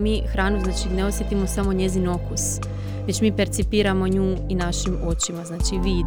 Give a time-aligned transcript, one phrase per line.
[0.00, 2.60] Mi hranu znači ne osjetimo samo njezin okus,
[3.06, 6.06] već mi percipiramo nju i našim očima, znači vid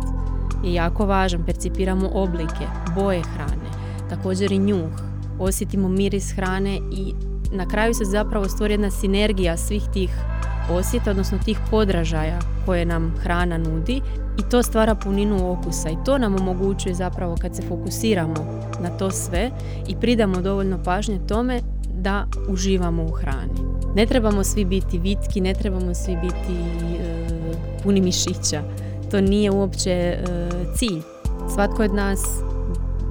[0.64, 3.70] je jako važan, percipiramo oblike, boje hrane,
[4.10, 4.90] također i njuh,
[5.40, 7.14] osjetimo miris hrane i
[7.52, 10.10] na kraju se zapravo stvori jedna sinergija svih tih
[10.72, 14.02] osjeta, odnosno tih podražaja koje nam hrana nudi
[14.40, 18.36] i to stvara puninu okusa i to nam omogućuje zapravo kad se fokusiramo
[18.82, 19.52] na to sve
[19.88, 21.62] i pridamo dovoljno pažnje tome
[21.94, 23.73] da uživamo u hrani.
[23.96, 26.60] Ne trebamo svi biti vitki, ne trebamo svi biti
[27.00, 27.28] e,
[27.84, 28.62] puni mišića.
[29.12, 30.20] To nije uopće e,
[30.76, 31.02] cilj.
[31.54, 32.20] Svatko od nas,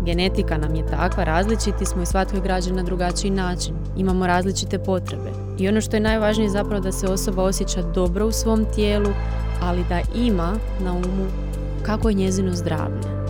[0.05, 3.75] genetika nam je takva, različiti smo i svatko je građen na drugačiji način.
[3.97, 5.31] Imamo različite potrebe.
[5.59, 9.11] I ono što je najvažnije zapravo da se osoba osjeća dobro u svom tijelu,
[9.61, 11.27] ali da ima na umu
[11.83, 13.22] kako je njezino zdravlje.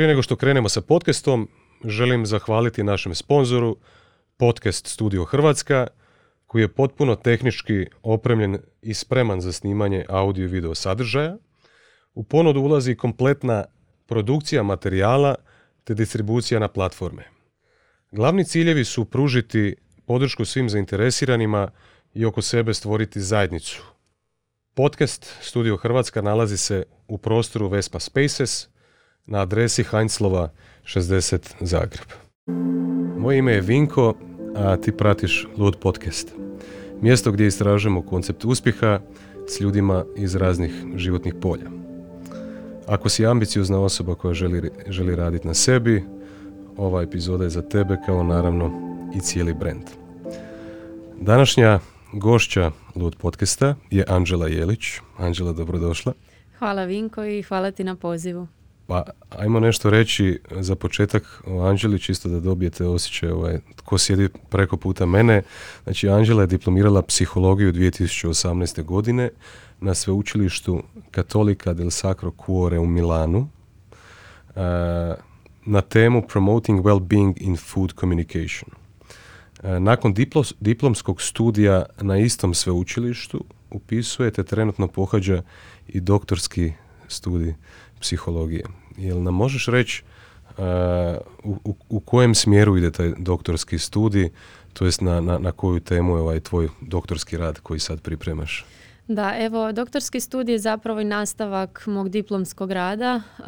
[0.00, 1.48] Prije nego što krenemo sa podcastom,
[1.84, 3.76] želim zahvaliti našem sponzoru
[4.36, 5.86] Podcast Studio Hrvatska,
[6.46, 11.36] koji je potpuno tehnički opremljen i spreman za snimanje audio i video sadržaja.
[12.14, 13.64] U ponudu ulazi kompletna
[14.06, 15.34] produkcija materijala
[15.84, 17.24] te distribucija na platforme.
[18.10, 21.68] Glavni ciljevi su pružiti podršku svim zainteresiranima
[22.14, 23.82] i oko sebe stvoriti zajednicu.
[24.74, 28.66] Podcast Studio Hrvatska nalazi se u prostoru Vespa Spaces–
[29.30, 30.50] na adresi Heinzlova
[30.84, 32.06] 60 Zagreb.
[33.18, 34.14] Moje ime je Vinko,
[34.56, 36.34] a ti pratiš Lud Podcast.
[37.00, 39.00] Mjesto gdje istražujemo koncept uspjeha
[39.48, 41.70] s ljudima iz raznih životnih polja.
[42.86, 46.04] Ako si ambiciozna osoba koja želi, želi raditi na sebi,
[46.76, 48.70] ova epizoda je za tebe kao naravno
[49.16, 49.84] i cijeli brand.
[51.20, 51.80] Današnja
[52.12, 54.86] gošća Lud podcasta je Anđela Jelić.
[55.18, 56.12] Anđela, dobrodošla.
[56.58, 58.46] Hvala Vinko i hvala ti na pozivu.
[58.90, 59.02] Pa,
[59.38, 64.76] ajmo nešto reći za početak o Anđeli, čisto da dobijete osjećaj ovaj, tko sjedi preko
[64.76, 65.42] puta mene.
[65.84, 68.82] Znači, Anđela je diplomirala psihologiju 2018.
[68.84, 69.30] godine
[69.80, 74.54] na sveučilištu Katolika del Sacro Cuore u Milanu uh,
[75.66, 78.70] na temu Promoting Well-being in Food Communication.
[79.62, 80.14] Nakon
[80.60, 85.42] diplomskog studija na istom sveučilištu upisuje te trenutno pohađa
[85.88, 86.72] i doktorski
[87.08, 87.54] studij
[88.00, 88.64] psihologije.
[88.96, 90.02] Jel nam možeš reći
[90.48, 90.64] uh,
[91.64, 94.30] u, u, kojem smjeru ide taj doktorski studij,
[94.72, 98.64] to jest na, na, na koju temu je ovaj tvoj doktorski rad koji sad pripremaš?
[99.10, 103.22] Da, evo, doktorski studij je zapravo i nastavak mog diplomskog rada.
[103.38, 103.44] Uh,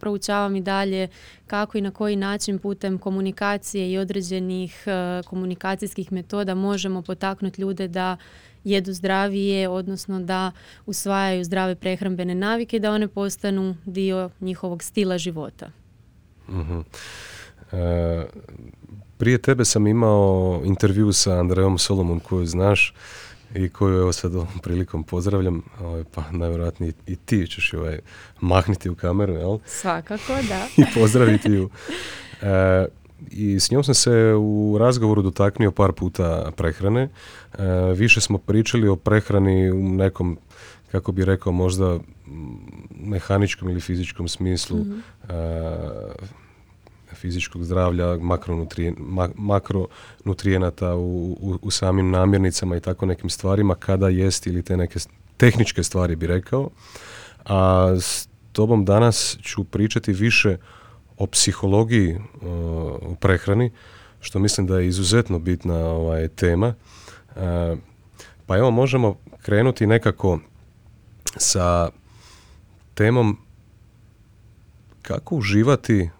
[0.00, 1.08] proučavam i dalje
[1.46, 7.88] kako i na koji način putem komunikacije i određenih uh, komunikacijskih metoda možemo potaknuti ljude
[7.88, 8.16] da
[8.64, 10.52] jedu zdravije, odnosno da
[10.86, 15.70] usvajaju zdrave prehrambene navike i da one postanu dio njihovog stila života.
[16.48, 16.84] uh
[19.20, 22.94] prije tebe sam imao intervju sa Andreom Solomon koju znaš
[23.54, 24.32] i koju evo sad
[24.62, 27.98] prilikom pozdravljam, ovaj, pa najvjerojatnije i ti ćeš ovaj
[28.40, 29.58] mahniti u kameru, jel?
[29.66, 30.66] Svakako, da.
[30.82, 31.70] I pozdraviti ju.
[32.42, 32.86] E,
[33.30, 37.02] i s njom sam se u razgovoru dotaknio par puta prehrane.
[37.02, 37.64] E,
[37.94, 40.38] više smo pričali o prehrani u nekom,
[40.92, 41.98] kako bi rekao, možda
[42.90, 45.02] mehaničkom ili fizičkom smislu mm
[47.14, 48.16] fizičkog zdravlja,
[49.34, 54.98] makronutrijenata u, u, u, samim namirnicama i tako nekim stvarima, kada jest ili te neke
[55.36, 56.70] tehničke stvari bi rekao.
[57.44, 60.56] A s tobom danas ću pričati više
[61.20, 62.22] o psihologiji uh,
[63.02, 63.70] u prehrani,
[64.20, 66.74] što mislim da je izuzetno bitna ovaj, tema.
[67.28, 67.78] Uh,
[68.46, 70.38] pa evo možemo krenuti nekako
[71.36, 71.90] sa
[72.94, 73.38] temom
[75.02, 76.10] kako uživati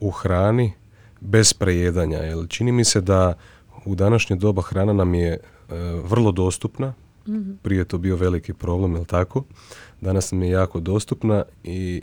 [0.00, 0.72] u hrani
[1.20, 2.18] bez prejedanja.
[2.18, 3.34] Jer čini mi se da
[3.84, 5.74] u današnje doba hrana nam je uh,
[6.10, 6.94] vrlo dostupna,
[7.26, 9.44] mm prije to bio veliki problem, jel tako?
[10.00, 12.02] Danas nam je jako dostupna i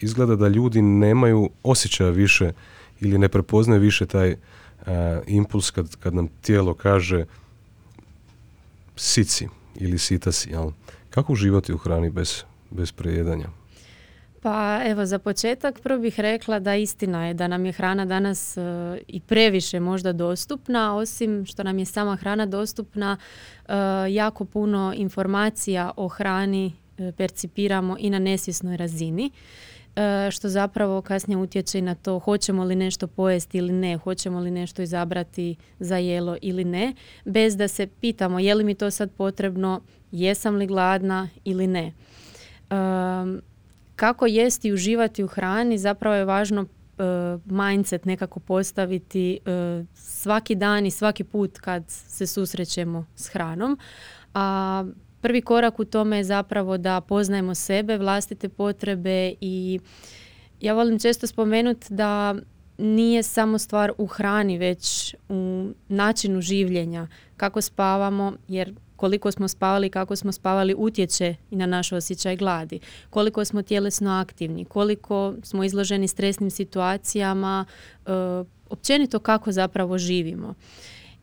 [0.00, 2.52] izgleda da ljudi nemaju osjećaja više
[3.00, 4.36] ili ne prepoznaju više taj
[5.26, 7.24] impuls kad, kad nam tijelo kaže
[8.96, 10.50] sici ili sita si.
[10.50, 10.70] Jel?
[11.10, 13.46] Kako uživati u hrani bez, bez prejedanja?
[14.42, 18.56] Pa evo za početak prvo bih rekla da istina je da nam je hrana danas
[18.56, 18.60] e,
[19.08, 23.16] i previše možda dostupna, osim što nam je sama hrana dostupna,
[23.68, 23.72] e,
[24.10, 29.30] jako puno informacija o hrani e, percipiramo i na nesvjesnoj razini.
[29.96, 34.50] E, što zapravo kasnije utječe na to hoćemo li nešto pojesti ili ne, hoćemo li
[34.50, 36.94] nešto izabrati za jelo ili ne,
[37.24, 39.80] bez da se pitamo je li mi to sad potrebno,
[40.12, 41.92] jesam li gladna ili ne.
[43.96, 46.66] Kako jesti i uživati u hrani zapravo je važno
[47.00, 53.78] E, mindset nekako postaviti e, svaki dan i svaki put kad se susrećemo s hranom.
[54.34, 54.84] A
[55.20, 59.80] prvi korak u tome je zapravo da poznajemo sebe, vlastite potrebe i
[60.60, 62.34] ja volim često spomenuti da
[62.78, 69.90] nije samo stvar u hrani, već u načinu življenja, kako spavamo, jer koliko smo spavali,
[69.90, 72.80] kako smo spavali utječe i na naš osjećaj gladi.
[73.10, 77.64] Koliko smo tjelesno aktivni, koliko smo izloženi stresnim situacijama,
[78.06, 78.10] e,
[78.70, 80.54] općenito kako zapravo živimo.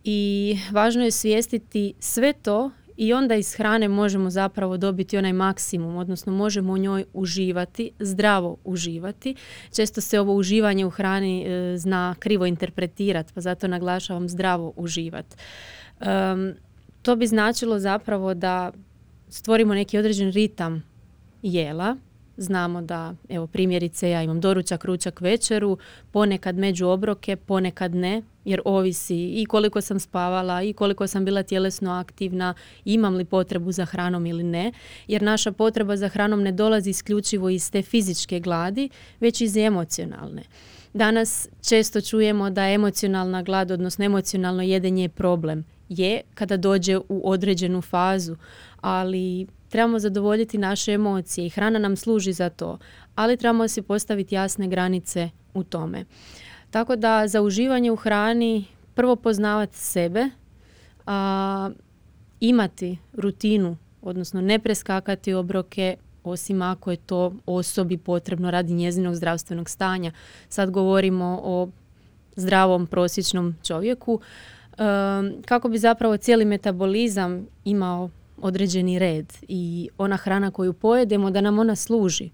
[0.04, 5.96] I važno je svijestiti sve to i onda iz hrane možemo zapravo dobiti onaj maksimum,
[5.96, 9.36] odnosno možemo u njoj uživati, zdravo uživati.
[9.76, 15.36] Često se ovo uživanje u hrani e, zna krivo interpretirati, pa zato naglašavam zdravo uživati
[17.08, 18.72] to bi značilo zapravo da
[19.30, 20.84] stvorimo neki određen ritam
[21.42, 21.96] jela.
[22.38, 25.78] Znamo da, evo primjerice, ja imam doručak, ručak, večeru,
[26.12, 31.44] ponekad među obroke, ponekad ne, jer ovisi i koliko sam spavala i koliko sam bila
[31.44, 32.54] tjelesno aktivna,
[32.86, 34.72] imam li potrebu za hranom ili ne,
[35.08, 38.90] jer naša potreba za hranom ne dolazi isključivo iz te fizičke gladi,
[39.20, 40.44] već iz emocionalne.
[40.94, 47.22] Danas često čujemo da emocionalna glad, odnosno emocionalno jedenje je problem je kada dođe u
[47.32, 48.36] određenu fazu,
[48.82, 52.78] ali trebamo zadovoljiti naše emocije i hrana nam služi za to,
[53.16, 56.06] ali trebamo si postaviti jasne granice u tome.
[56.72, 60.30] Tako da za uživanje u hrani prvo poznavati sebe,
[61.06, 61.70] a,
[62.40, 69.70] imati rutinu, odnosno ne preskakati obroke, osim ako je to osobi potrebno radi njezinog zdravstvenog
[69.70, 70.12] stanja.
[70.50, 71.70] Sad govorimo o
[72.36, 74.20] zdravom prosječnom čovjeku
[75.46, 81.60] kako bi zapravo cijeli metabolizam imao određeni red i ona hrana koju pojedemo da nam
[81.60, 82.30] ona služi.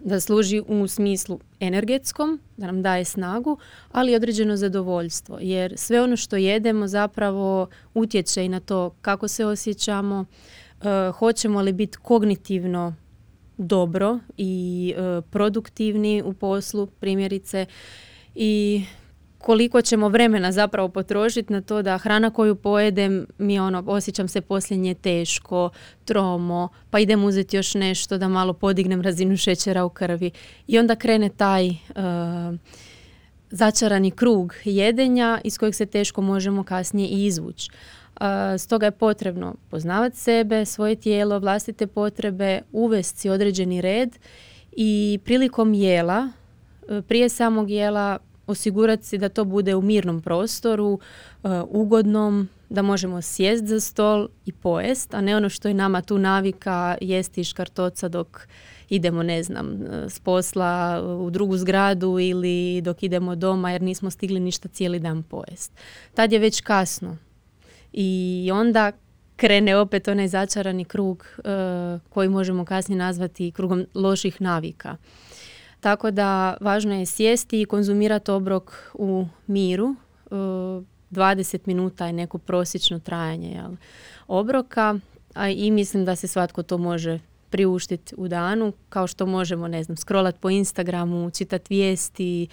[0.00, 3.58] Da služi u smislu energetskom, da nam daje snagu,
[3.92, 5.38] ali određeno zadovoljstvo.
[5.40, 10.24] Jer sve ono što jedemo zapravo utječe i na to kako se osjećamo,
[10.82, 12.94] eh, hoćemo li biti kognitivno
[13.58, 17.66] dobro i eh, produktivni u poslu, primjerice,
[18.34, 18.84] i
[19.40, 24.40] koliko ćemo vremena zapravo potrošiti na to da hrana koju pojedem mi ono osjećam se
[24.40, 25.70] posljednje teško,
[26.04, 30.30] tromo, pa idem uzeti još nešto da malo podignem razinu šećera u krvi
[30.66, 31.74] i onda krene taj uh,
[33.50, 37.70] začarani krug jedenja iz kojeg se teško možemo kasnije i izvući.
[38.20, 38.26] Uh,
[38.58, 44.18] stoga je potrebno poznavati sebe, svoje tijelo, vlastite potrebe, uvesti određeni red
[44.72, 46.28] i prilikom jela,
[46.88, 48.18] uh, prije samog jela
[48.50, 50.98] osigurati si da to bude u mirnom prostoru,
[51.44, 56.02] e, ugodnom, da možemo sjest za stol i pojest, a ne ono što je nama
[56.02, 58.46] tu navika jesti škartoca dok
[58.88, 64.10] idemo, ne znam, e, s posla u drugu zgradu ili dok idemo doma jer nismo
[64.10, 65.72] stigli ništa cijeli dan pojest.
[66.14, 67.16] Tad je već kasno.
[67.92, 68.92] I onda
[69.36, 71.42] krene opet onaj začarani krug e,
[72.08, 74.96] koji možemo kasnije nazvati krugom loših navika.
[75.80, 79.94] Tako da važno je sjesti i konzumirati obrok u miru.
[80.30, 83.70] 20 e, minuta je neko prosječno trajanje jel,
[84.28, 84.98] obroka
[85.34, 87.18] a i mislim da se svatko to može
[87.50, 92.48] priuštiti u danu kao što možemo, ne znam, scrollat po Instagramu, čitati vijesti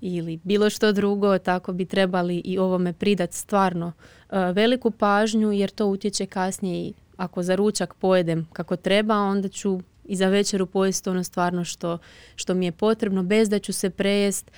[0.00, 3.92] ili bilo što drugo, tako bi trebali i ovome pridati stvarno
[4.30, 9.48] e, veliku pažnju jer to utječe kasnije i ako za ručak pojedem kako treba, onda
[9.48, 11.98] ću i za večeru pojesti ono stvarno što,
[12.36, 14.50] što mi je potrebno, bez da ću se prejest,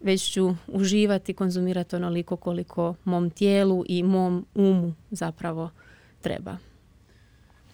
[0.00, 5.70] već ću uživati, konzumirati onoliko koliko mom tijelu i mom umu zapravo
[6.20, 6.56] treba.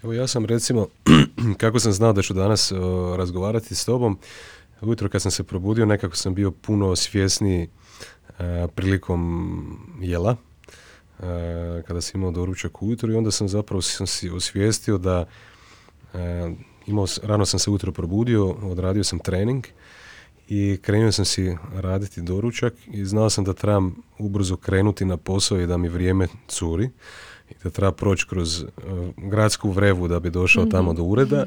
[0.02, 0.86] Evo ja sam recimo,
[1.60, 2.72] kako sam znao da ću danas
[3.16, 4.18] razgovarati s tobom,
[4.80, 7.68] ujutro kad sam se probudio nekako sam bio puno svjesniji
[8.38, 10.36] e, prilikom jela,
[11.20, 15.26] e, kada sam imao doručak ujutro i onda sam zapravo sam si osvijestio da
[16.14, 16.50] e,
[16.86, 19.66] imao, rano sam se utro probudio, odradio sam trening
[20.48, 25.60] i krenuo sam si raditi doručak i znao sam da trebam ubrzo krenuti na posao
[25.60, 26.90] i da mi vrijeme curi
[27.50, 28.68] i da treba proći kroz uh,
[29.16, 31.46] gradsku vrevu da bi došao tamo do ureda.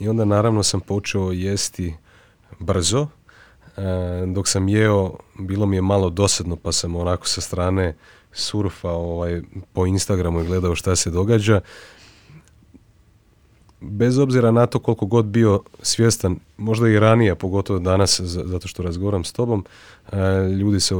[0.00, 1.94] I onda naravno sam počeo jesti
[2.58, 3.08] brzo uh,
[4.34, 7.96] dok sam jeo bilo mi je malo dosadno pa sam onako sa strane
[8.32, 11.60] surfao ovaj, po Instagramu i gledao šta se događa
[13.80, 18.82] bez obzira na to koliko god bio svjestan, možda i ranije, pogotovo danas, zato što
[18.82, 19.64] razgovaram s tobom,
[20.12, 20.16] e,
[20.60, 20.94] ljudi se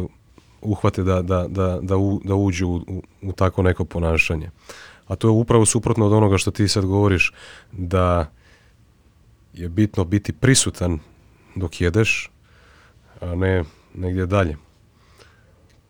[0.62, 4.50] uhvate da, da, da, da, da uđu u, u, u tako neko ponašanje.
[5.06, 7.32] A to je upravo suprotno od onoga što ti sad govoriš,
[7.72, 8.30] da
[9.54, 10.98] je bitno biti prisutan
[11.54, 12.30] dok jedeš,
[13.20, 14.56] a ne negdje dalje.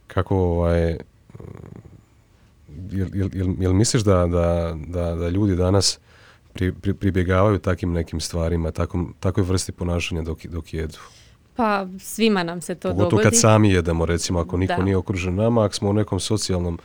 [0.07, 0.99] Kako ovaj,
[2.91, 5.99] jel, jel, jel, misliš da, da, da, da ljudi danas
[6.53, 10.99] pri, pribjegavaju takvim nekim stvarima, takom, takvoj vrsti ponašanja dok, dok jedu?
[11.57, 13.25] Pa svima nam se to Pogotovo dogodi.
[13.25, 16.79] kad sami jedemo, recimo, ako niko nije okružen nama, ako smo u nekom socijalnom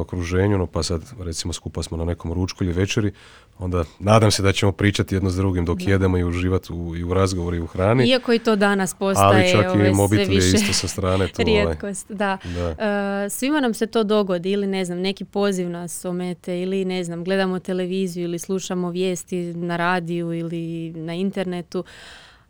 [0.00, 3.12] okruženju, no pa sad recimo skupa smo na nekom ručku ili večeri,
[3.58, 7.04] onda nadam se da ćemo pričati jedno s drugim dok jedemo i uživati u, i
[7.04, 8.08] u razgovoru i u hrani.
[8.08, 11.28] Iako i to danas postaje ali čak i ovaj, mobitel je isto sa strane.
[11.28, 11.64] To, ovaj.
[11.64, 12.38] rijetkost, da.
[12.44, 13.30] da.
[13.30, 17.24] svima nam se to dogodi ili ne znam, neki poziv nas omete ili ne znam,
[17.24, 21.84] gledamo televiziju ili slušamo vijesti na radiju ili na internetu,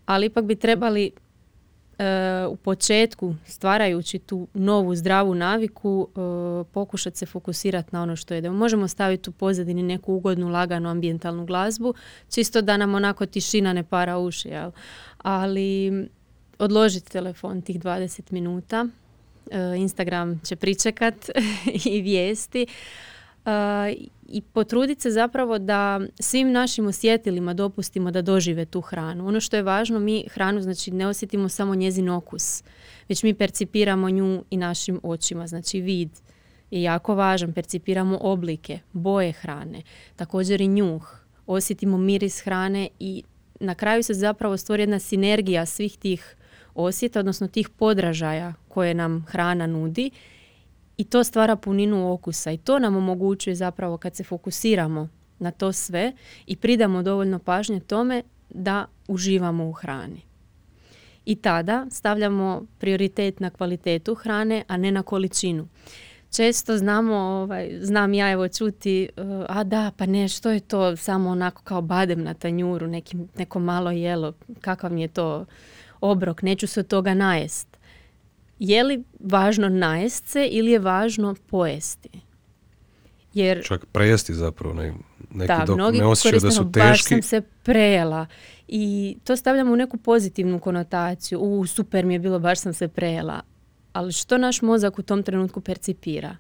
[0.07, 1.11] ali ipak bi trebali
[2.49, 6.19] u početku stvarajući tu novu zdravu naviku e,
[6.73, 8.57] pokušati se fokusirati na ono što jedemo.
[8.57, 11.95] Možemo staviti u pozadini neku ugodnu, laganu ambijentalnu glazbu,
[12.31, 14.71] čisto da nam onako tišina ne para uši, jel?
[15.19, 15.93] ali
[16.59, 18.87] odložiti telefon tih 20 minuta.
[19.51, 21.15] E, Instagram će pričekat
[21.95, 22.67] i vijesti
[24.29, 29.29] i potruditi se zapravo da svim našim osjetilima dopustimo da dožive tu hranu.
[29.29, 32.63] Ono što je važno, mi hranu znači ne osjetimo samo njezin okus,
[33.09, 36.11] već mi percipiramo nju i našim očima, znači vid
[36.71, 39.83] je jako važan, percipiramo oblike, boje hrane,
[40.17, 43.23] također i njuh, osjetimo miris hrane i
[43.61, 46.37] na kraju se zapravo stvori jedna sinergija svih tih
[46.75, 50.11] osjeta, odnosno tih podražaja koje nam hrana nudi
[50.97, 55.73] i to stvara puninu okusa i to nam omogućuje zapravo kad se fokusiramo na to
[55.73, 56.13] sve
[56.47, 60.21] i pridamo dovoljno pažnje tome da uživamo u hrani.
[61.25, 65.69] I tada stavljamo prioritet na kvalitetu hrane, a ne na količinu.
[66.37, 70.97] Često znamo, ovaj, znam ja evo čuti, uh, a da, pa ne, što je to
[70.97, 75.47] samo onako kao badem na tanjuru, neki, neko malo jelo, kakav mi je to
[76.01, 77.76] obrok, neću se od toga najest
[78.59, 82.09] je li važno najest se ili je važno pojesti?
[83.35, 84.95] Jer, Čak prejesti zapravo, ne,
[85.35, 86.89] neki da, dok mnogi ne osjećaju da su teški.
[86.89, 88.27] Baš sam se prejela.
[88.69, 91.41] I to stavljamo u neku pozitivnu konotaciju.
[91.41, 93.41] U, super mi je bilo, baš sam se prejela.
[93.93, 96.37] Ali što naš mozak u tom trenutku percipira?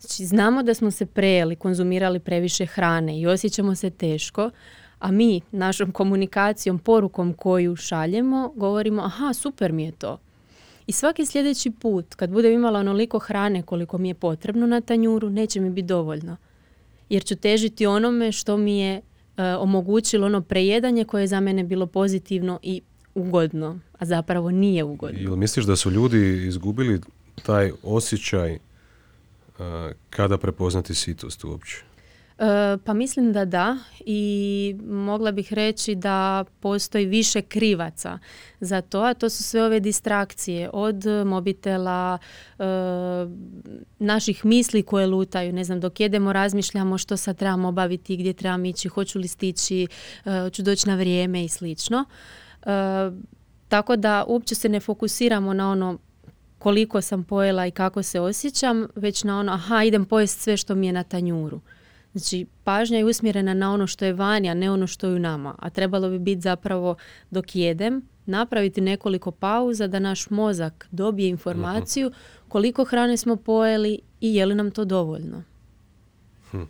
[0.00, 4.50] Znači, znamo da smo se prejeli, konzumirali previše hrane i osjećamo se teško,
[4.98, 10.18] a mi našom komunikacijom, porukom koju šaljemo, govorimo, aha, super mi je to
[10.92, 15.30] i svaki sljedeći put kad budem imala onoliko hrane koliko mi je potrebno na tanjuru,
[15.30, 16.36] neće mi biti dovoljno.
[17.08, 19.02] Jer ću težiti onome što mi je e,
[19.54, 22.80] omogućilo ono prejedanje koje je za mene bilo pozitivno i
[23.14, 25.18] ugodno, a zapravo nije ugodno.
[25.20, 27.00] Ili misliš da su ljudi izgubili
[27.42, 29.64] taj osjećaj uh,
[30.10, 31.84] kada prepoznati sitost uopće?
[32.42, 38.18] E, pa mislim da da i mogla bih reći da postoji više krivaca
[38.60, 42.18] za to, a to su sve ove distrakcije od mobitela,
[42.58, 42.64] e,
[43.98, 48.64] naših misli koje lutaju, ne znam, dok jedemo razmišljamo što sad trebamo obaviti, gdje trebamo
[48.66, 49.86] ići, hoću li stići,
[50.24, 52.04] e, hoću doći na vrijeme i slično.
[53.68, 55.98] Tako da uopće se ne fokusiramo na ono
[56.58, 60.74] koliko sam pojela i kako se osjećam, već na ono, aha, idem pojesti sve što
[60.74, 61.60] mi je na tanjuru.
[62.12, 65.18] Znači, pažnja je usmjerena na ono što je vani, a ne ono što je u
[65.18, 65.54] nama.
[65.58, 66.96] A trebalo bi biti zapravo
[67.30, 72.12] dok jedem, napraviti nekoliko pauza da naš mozak dobije informaciju
[72.48, 75.42] koliko hrane smo pojeli i je li nam to dovoljno.
[76.50, 76.62] Hm.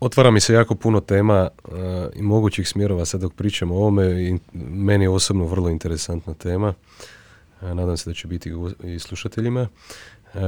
[0.00, 1.72] Otvara mi se jako puno tema uh,
[2.14, 6.74] i mogućih smjerova sad dok pričamo o ovome i meni je osobno vrlo interesantna tema.
[7.60, 8.52] Uh, nadam se da će biti
[8.84, 9.68] i slušateljima.
[10.34, 10.40] Uh,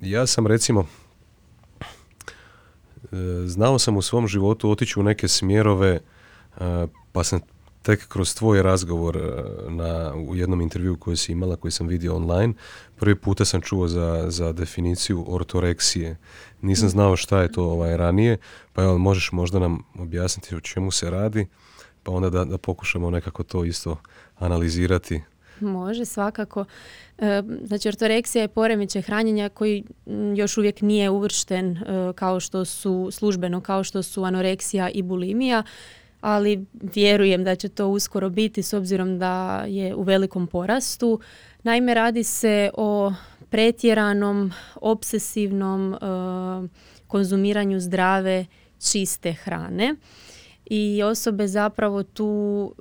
[0.00, 1.05] ja sam recimo E,
[3.46, 6.00] znao sam u svom životu otići u neke smjerove,
[6.60, 7.40] e, pa sam
[7.82, 9.20] tek kroz tvoj razgovor e,
[9.70, 12.54] na, u jednom intervju koji si imala, koji sam vidio online,
[12.96, 16.16] prvi puta sam čuo za, za definiciju ortoreksije.
[16.62, 18.38] Nisam znao šta je to ovaj, ranije,
[18.72, 21.46] pa evo, možeš možda nam objasniti o čemu se radi,
[22.02, 23.96] pa onda da, da pokušamo nekako to isto
[24.38, 25.22] analizirati.
[25.60, 26.64] Može, svakako.
[27.18, 29.84] E, znači, ortoreksija je poremećaj hranjenja koji
[30.36, 35.62] još uvijek nije uvršten e, kao što su službeno, kao što su anoreksija i bulimija,
[36.20, 41.20] ali vjerujem da će to uskoro biti s obzirom da je u velikom porastu.
[41.62, 43.12] Naime, radi se o
[43.50, 45.98] pretjeranom, obsesivnom e,
[47.06, 48.46] konzumiranju zdrave
[48.90, 49.94] čiste hrane
[50.66, 52.72] i osobe zapravo tu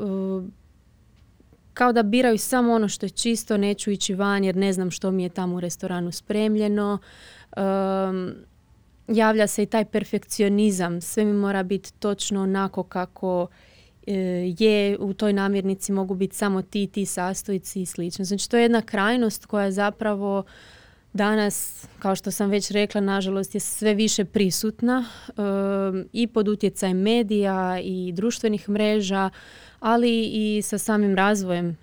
[1.76, 5.12] kao da biraju samo ono što je čisto, neću ići van jer ne znam što
[5.12, 6.98] mi je tamo u restoranu spremljeno.
[9.08, 13.48] javlja se i taj perfekcionizam, sve mi mora biti točno onako kako
[14.08, 14.14] e,
[14.60, 18.26] je, u toj namirnici mogu biti samo ti, ti sastojci i slično.
[18.26, 20.44] Znači to je jedna krajnost koja zapravo
[21.14, 25.06] danas, kao što sam već rekla, nažalost je sve više prisutna
[26.14, 29.30] i pod utjecajem medija i društvenih mreža,
[29.80, 31.76] ali i sa samim razvojem e,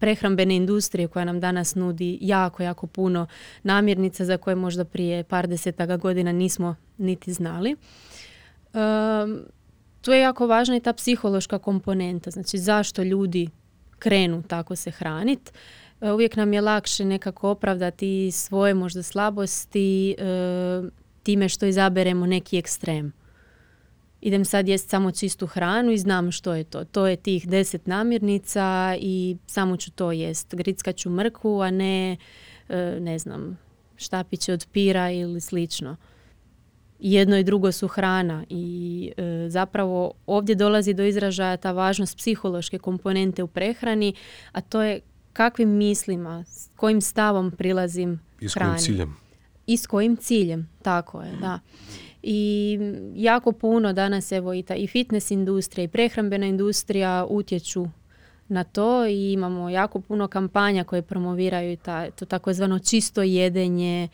[0.00, 3.26] prehrambene industrije koja nam danas nudi jako, jako puno
[3.62, 7.76] namirnica za koje možda prije par desetaka godina nismo niti znali.
[10.00, 13.48] Tu je jako važna i ta psihološka komponenta, znači zašto ljudi
[13.98, 15.52] krenu tako se hraniti
[16.00, 20.24] E, uvijek nam je lakše nekako opravdati svoje možda slabosti e,
[21.22, 23.12] time što izaberemo neki ekstrem.
[24.20, 26.84] Idem sad jest samo čistu hranu i znam što je to.
[26.84, 30.54] To je tih deset namirnica i samo ću to jest.
[30.54, 32.16] Grickat ću mrkvu, a ne,
[32.68, 33.58] e, ne znam,
[33.96, 35.96] štapiće od pira ili slično.
[36.98, 39.12] Jedno i drugo su hrana i
[39.48, 44.14] zapravo ovdje dolazi do izražaja ta važnost psihološke komponente u prehrani,
[44.52, 45.00] a to je
[45.32, 49.16] kakvim mislima, s kojim stavom prilazim I s kojim ciljem.
[49.66, 51.60] I s kojim ciljem, tako je, da.
[52.22, 52.78] I
[53.14, 57.88] jako puno danas evo i ta i fitness industrija i prehrambena industrija utječu
[58.48, 64.08] na to i imamo jako puno kampanja koje promoviraju ta, to takozvano čisto jedenje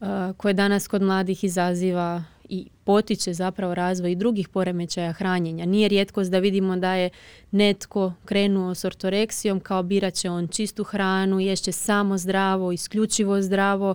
[0.00, 5.66] uh, koje danas kod mladih izaziva i potiče zapravo razvoj drugih poremećaja hranjenja.
[5.66, 7.10] Nije rijetkost da vidimo da je
[7.50, 13.94] netko krenuo s ortoreksijom kao birat će on čistu hranu, ješće samo zdravo, isključivo zdravo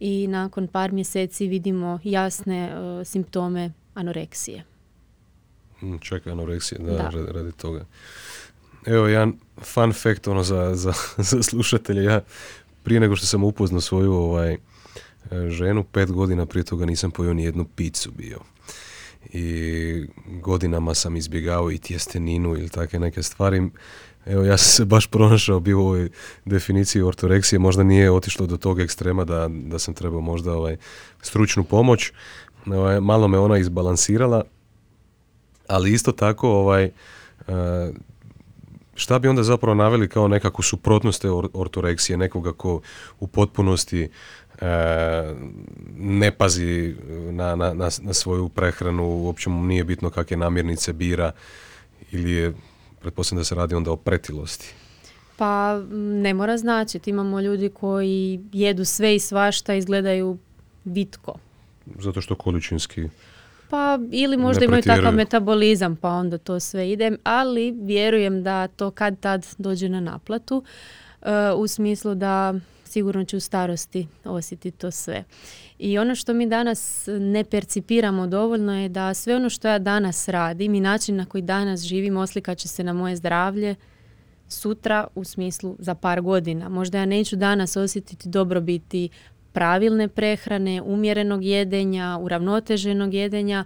[0.00, 4.64] i nakon par mjeseci vidimo jasne uh, simptome anoreksije.
[5.82, 7.84] Mm, čekaj, anoreksija, da, Radi, toga.
[8.86, 10.92] Evo jedan fun fact ono za, za,
[11.30, 12.04] za slušatelje.
[12.04, 12.20] Ja
[12.82, 14.58] prije nego što sam upoznao svoju ovaj,
[15.30, 18.38] E, ženu, pet godina prije toga nisam pojio ni jednu picu bio.
[19.32, 23.70] I godinama sam izbjegao i tjesteninu ili takve neke stvari.
[24.26, 26.08] Evo, ja sam se baš pronašao bio u ovoj
[26.44, 30.76] definiciji ortoreksije, možda nije otišlo do tog ekstrema da, da sam trebao možda ovaj,
[31.22, 32.12] stručnu pomoć.
[32.66, 34.44] Ovaj, malo me ona izbalansirala,
[35.68, 36.92] ali isto tako ovaj, e,
[38.94, 42.80] šta bi onda zapravo naveli kao nekakvu suprotnost te ortoreksije, nekoga ko
[43.20, 44.08] u potpunosti
[44.60, 45.34] E,
[45.96, 46.94] ne pazi
[47.30, 51.32] na, na, na, svoju prehranu, uopće mu nije bitno kakve namirnice bira
[52.10, 52.52] ili je,
[53.04, 54.74] pretpostavljam da se radi onda o pretilosti.
[55.36, 55.82] Pa
[56.22, 57.10] ne mora značiti.
[57.10, 60.38] Imamo ljudi koji jedu sve i svašta izgledaju
[60.84, 61.34] vitko.
[61.98, 63.08] Zato što količinski
[63.70, 68.90] pa ili možda imaju takav metabolizam pa onda to sve ide, ali vjerujem da to
[68.90, 74.90] kad tad dođe na naplatu uh, u smislu da sigurno će u starosti osjetiti to
[74.90, 75.24] sve.
[75.78, 80.28] I ono što mi danas ne percipiramo dovoljno je da sve ono što ja danas
[80.28, 83.74] radim i način na koji danas živim oslika će se na moje zdravlje
[84.48, 86.68] sutra u smislu za par godina.
[86.68, 89.08] Možda ja neću danas osjetiti dobrobiti
[89.52, 93.64] pravilne prehrane, umjerenog jedenja, uravnoteženog jedenja,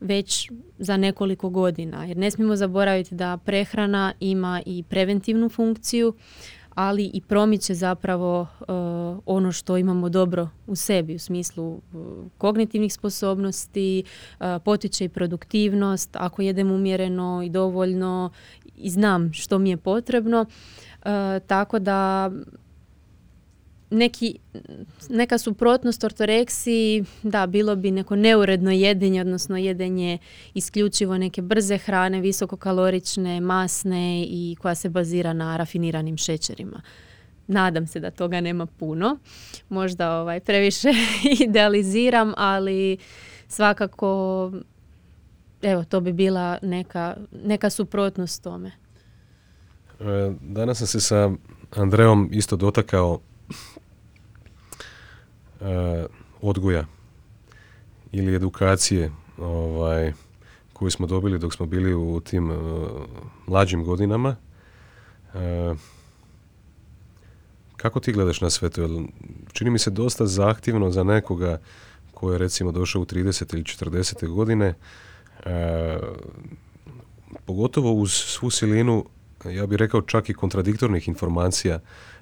[0.00, 2.04] već za nekoliko godina.
[2.04, 6.14] Jer ne smijemo zaboraviti da prehrana ima i preventivnu funkciju,
[6.78, 8.48] ali i promiče zapravo uh,
[9.26, 11.80] ono što imamo dobro u sebi u smislu uh,
[12.38, 14.04] kognitivnih sposobnosti,
[14.40, 18.30] uh, potiče i produktivnost, ako jedem umjereno i dovoljno
[18.76, 20.46] i znam što mi je potrebno.
[21.46, 22.30] Tako da
[23.90, 24.38] neki,
[25.08, 30.18] neka suprotnost ortoreksiji, da, bilo bi neko neuredno jedenje, odnosno jedenje
[30.54, 36.82] isključivo neke brze hrane, visokokalorične, masne i koja se bazira na rafiniranim šećerima.
[37.46, 39.18] Nadam se da toga nema puno.
[39.68, 40.88] Možda ovaj previše
[41.48, 42.98] idealiziram, ali
[43.48, 44.52] svakako
[45.62, 48.72] evo, to bi bila neka, neka suprotnost tome.
[50.00, 51.30] E, danas sam se sa
[51.70, 53.20] Andreom isto dotakao
[56.40, 56.86] odgoja
[58.12, 60.12] ili edukacije ovaj,
[60.72, 62.56] koju smo dobili dok smo bili u tim uh,
[63.46, 64.36] mlađim godinama.
[65.34, 65.76] Uh,
[67.76, 69.02] kako ti gledaš na sve to?
[69.52, 71.60] Čini mi se dosta zahtjevno za nekoga
[72.14, 73.54] koji je recimo došao u 30.
[73.54, 74.28] ili 40.
[74.28, 74.74] godine,
[77.44, 79.04] pogotovo uz svu silinu,
[79.44, 81.78] ja bih rekao čak i kontradiktornih informacija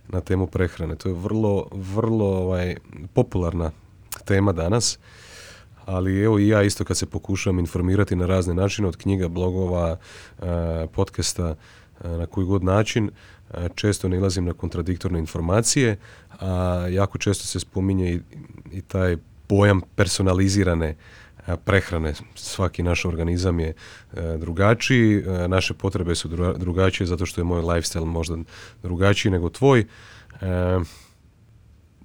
[0.08, 0.96] na temu prehrane.
[0.96, 2.76] To je vrlo, vrlo ovaj,
[3.14, 3.70] popularna
[4.24, 4.98] tema danas,
[5.84, 9.96] ali evo i ja isto kad se pokušavam informirati na razne načine, od knjiga, blogova,
[10.92, 11.54] podcasta,
[12.04, 13.10] na koji god način,
[13.74, 15.96] često nalazim na kontradiktorne informacije,
[16.40, 18.20] a jako često se spominje i,
[18.72, 20.96] i taj pojam personalizirane
[21.64, 22.14] prehrane.
[22.34, 26.28] Svaki naš organizam je e, drugačiji, e, naše potrebe su
[26.58, 28.36] drugačije zato što je moj lifestyle možda
[28.82, 29.80] drugačiji nego tvoj.
[29.80, 29.86] E,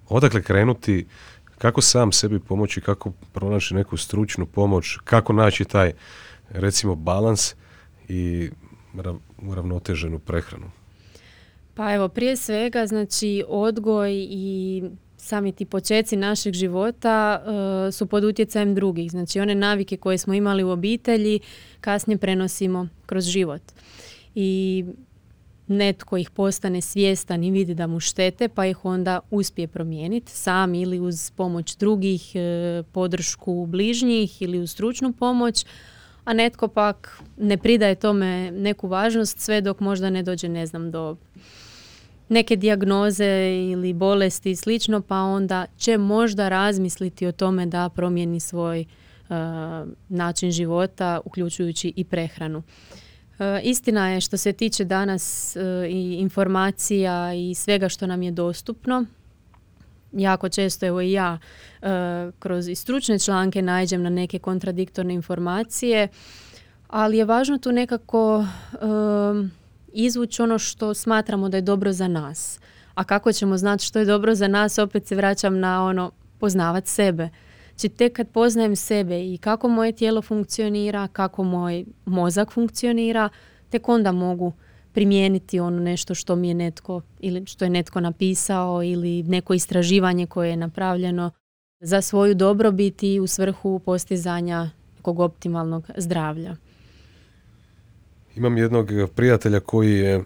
[0.09, 1.05] odakle krenuti,
[1.57, 5.93] kako sam sebi pomoći, kako pronaći neku stručnu pomoć, kako naći taj
[6.49, 7.55] recimo balans
[8.07, 8.49] i
[9.37, 10.71] uravnoteženu prehranu?
[11.73, 14.83] Pa evo, prije svega, znači odgoj i
[15.21, 19.11] sami ti počeci našeg života uh, su pod utjecajem drugih.
[19.11, 21.39] Znači one navike koje smo imali u obitelji
[21.81, 23.61] kasnije prenosimo kroz život.
[24.35, 24.85] I
[25.67, 30.73] netko ih postane svjestan i vidi da mu štete pa ih onda uspije promijeniti sam
[30.75, 35.65] ili uz pomoć drugih, uh, podršku bližnjih ili uz stručnu pomoć,
[36.25, 40.91] a netko pak ne pridaje tome neku važnost sve dok možda ne dođe, ne znam,
[40.91, 41.15] do
[42.31, 48.39] neke dijagnoze ili bolesti i slično, pa onda će možda razmisliti o tome da promijeni
[48.39, 48.85] svoj
[49.29, 49.35] uh,
[50.09, 52.57] način života, uključujući i prehranu.
[52.57, 58.31] Uh, istina je što se tiče danas uh, i informacija i svega što nam je
[58.31, 59.05] dostupno,
[60.11, 61.39] jako često evo i ja
[62.39, 66.07] kroz i stručne članke nađem na neke kontradiktorne informacije,
[66.87, 68.45] ali je važno tu nekako
[69.93, 72.59] izvući ono što smatramo da je dobro za nas.
[72.93, 76.87] A kako ćemo znati što je dobro za nas, opet se vraćam na ono poznavat
[76.87, 77.29] sebe.
[77.69, 83.29] Znači tek kad poznajem sebe i kako moje tijelo funkcionira, kako moj mozak funkcionira,
[83.69, 84.53] tek onda mogu
[84.93, 90.27] primijeniti ono nešto što mi je netko ili što je netko napisao ili neko istraživanje
[90.27, 91.31] koje je napravljeno
[91.79, 96.55] za svoju dobrobit i u svrhu postizanja nekog optimalnog zdravlja.
[98.35, 100.23] Imam jednog prijatelja koji je e,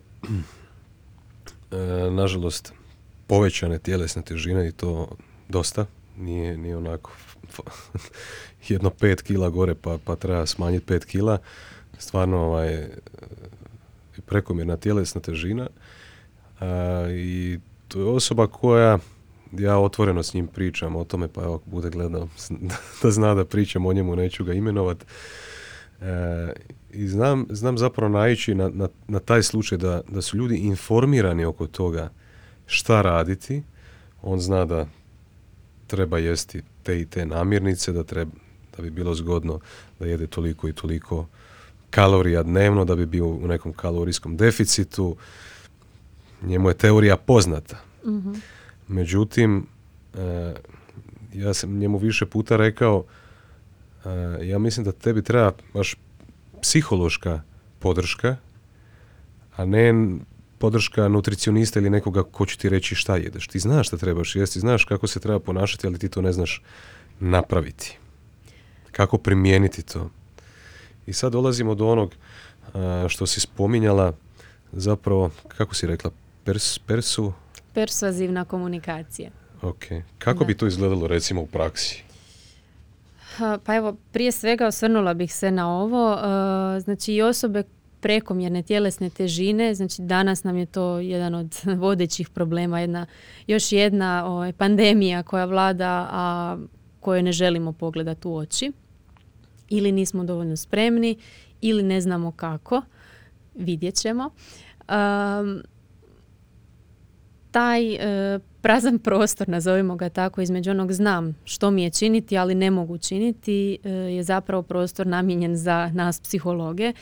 [2.12, 2.74] nažalost
[3.28, 5.08] povećane tjelesne težine i to
[5.50, 5.86] dosta.
[6.18, 7.12] Nije, nije onako
[8.70, 11.38] jedno pet kila gore pa, pa treba smanjiti pet kila.
[11.98, 12.88] Stvarno ovaj,
[14.26, 15.68] prekomjerna tjelesna težina.
[17.12, 19.00] I to je osoba koja
[19.52, 22.28] ja otvoreno s njim pričam o tome, pa evo bude gledao
[23.02, 25.06] da zna da pričam o njemu, neću ga imenovat.
[26.02, 26.54] E,
[26.94, 31.46] I znam, znam zapravo naići na, na, na taj slučaj da, da su ljudi informirani
[31.46, 32.10] oko toga
[32.66, 33.64] šta raditi.
[34.22, 34.88] On zna da
[35.88, 38.32] treba jesti te i te namirnice, da, treba,
[38.78, 39.60] da bi bilo zgodno
[40.00, 41.28] da jede toliko i toliko
[41.90, 45.16] kalorija dnevno, da bi bio u nekom kalorijskom deficitu.
[46.42, 47.78] Njemu je teorija poznata.
[48.06, 48.34] mm
[48.88, 49.68] Međutim,
[50.14, 50.54] e,
[51.34, 53.04] ja sam njemu više puta rekao,
[54.42, 55.96] ja mislim da tebi treba baš
[56.62, 57.42] psihološka
[57.80, 58.38] podrška,
[59.56, 59.94] a ne
[60.58, 63.48] podrška nutricionista ili nekoga ko će ti reći šta jedeš.
[63.48, 66.62] Ti znaš šta trebaš jesti, znaš kako se treba ponašati, ali ti to ne znaš
[67.20, 67.98] napraviti.
[68.92, 70.10] Kako primijeniti to.
[71.06, 72.16] I sad dolazimo do onog
[73.08, 74.14] što si spominjala,
[74.72, 76.12] zapravo, kako si rekla,
[76.44, 77.34] pers, persu?
[77.74, 79.30] Persuazivna komunikacija.
[79.62, 79.84] Ok.
[80.18, 82.04] Kako bi to izgledalo recimo u praksi?
[83.66, 86.14] Pa evo, prije svega osvrnula bih se na ovo.
[86.14, 87.64] E, znači i osobe
[88.00, 93.06] prekomjerne tjelesne težine, znači danas nam je to jedan od vodećih problema, jedna,
[93.48, 96.58] još jedna ovaj, pandemija koja vlada, a
[97.00, 98.72] koju ne želimo pogledati u oči.
[99.70, 101.18] Ili nismo dovoljno spremni,
[101.62, 102.82] ili ne znamo kako,
[103.56, 104.30] vidjet ćemo.
[107.52, 112.56] taj e, prazan prostor, nazovimo ga tako, između onog znam što mi je činiti, ali
[112.56, 116.94] ne mogu činiti, e, je zapravo prostor namijenjen za nas psihologe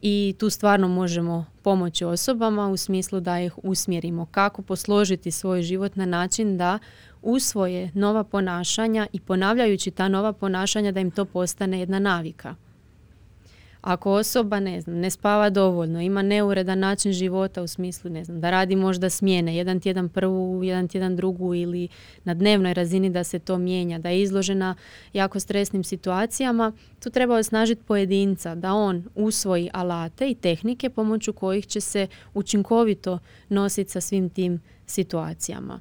[0.00, 5.96] i tu stvarno možemo pomoći osobama u smislu da ih usmjerimo kako posložiti svoj život
[5.96, 6.78] na način da
[7.22, 12.54] usvoje nova ponašanja i ponavljajući ta nova ponašanja da im to postane jedna navika.
[13.82, 18.40] Ako osoba ne znam, ne spava dovoljno, ima neuredan način života u smislu ne znam,
[18.40, 21.88] da radi možda smjene, jedan tjedan prvu, jedan tjedan drugu ili
[22.24, 24.74] na dnevnoj razini da se to mijenja, da je izložena
[25.12, 31.66] jako stresnim situacijama, tu treba osnažiti pojedinca da on usvoji alate i tehnike pomoću kojih
[31.66, 33.18] će se učinkovito
[33.48, 35.80] nositi sa svim tim situacijama.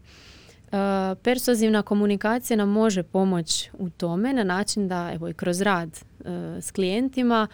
[0.72, 0.78] Uh,
[1.24, 6.28] persuazivna komunikacija nam može pomoći u tome na način da evo i kroz rad uh,
[6.62, 7.48] s klijentima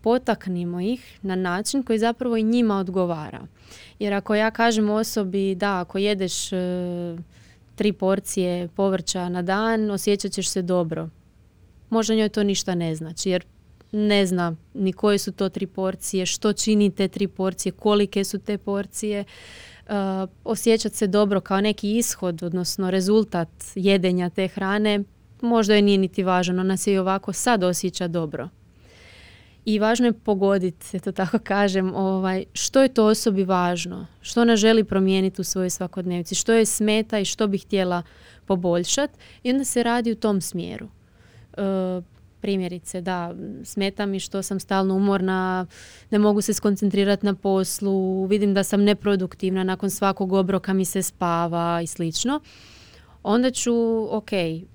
[0.00, 3.40] potaknimo ih na način koji zapravo i njima odgovara.
[3.98, 6.56] Jer ako ja kažem osobi da ako jedeš e,
[7.74, 11.08] tri porcije povrća na dan osjećat ćeš se dobro.
[11.90, 13.44] možda njoj to ništa ne znači jer
[13.92, 18.38] ne zna ni koje su to tri porcije, što čini te tri porcije, kolike su
[18.38, 19.24] te porcije.
[19.86, 19.94] Uh,
[20.44, 25.04] osjećati se dobro kao neki ishod, odnosno rezultat jedenja te hrane,
[25.40, 28.48] možda je nije niti važno, ona se i ovako sad osjeća dobro.
[29.64, 34.56] I važno je pogoditi, to tako kažem, ovaj, što je to osobi važno, što ona
[34.56, 38.02] želi promijeniti u svojoj svakodnevci, što je smeta i što bi htjela
[38.46, 40.88] poboljšati i onda se radi u tom smjeru.
[41.56, 42.04] Uh,
[42.44, 45.66] primjerice, da, smeta mi što sam stalno umorna,
[46.10, 51.02] ne mogu se skoncentrirati na poslu, vidim da sam neproduktivna, nakon svakog obroka mi se
[51.02, 52.40] spava i slično,
[53.22, 53.74] onda ću,
[54.16, 54.30] ok,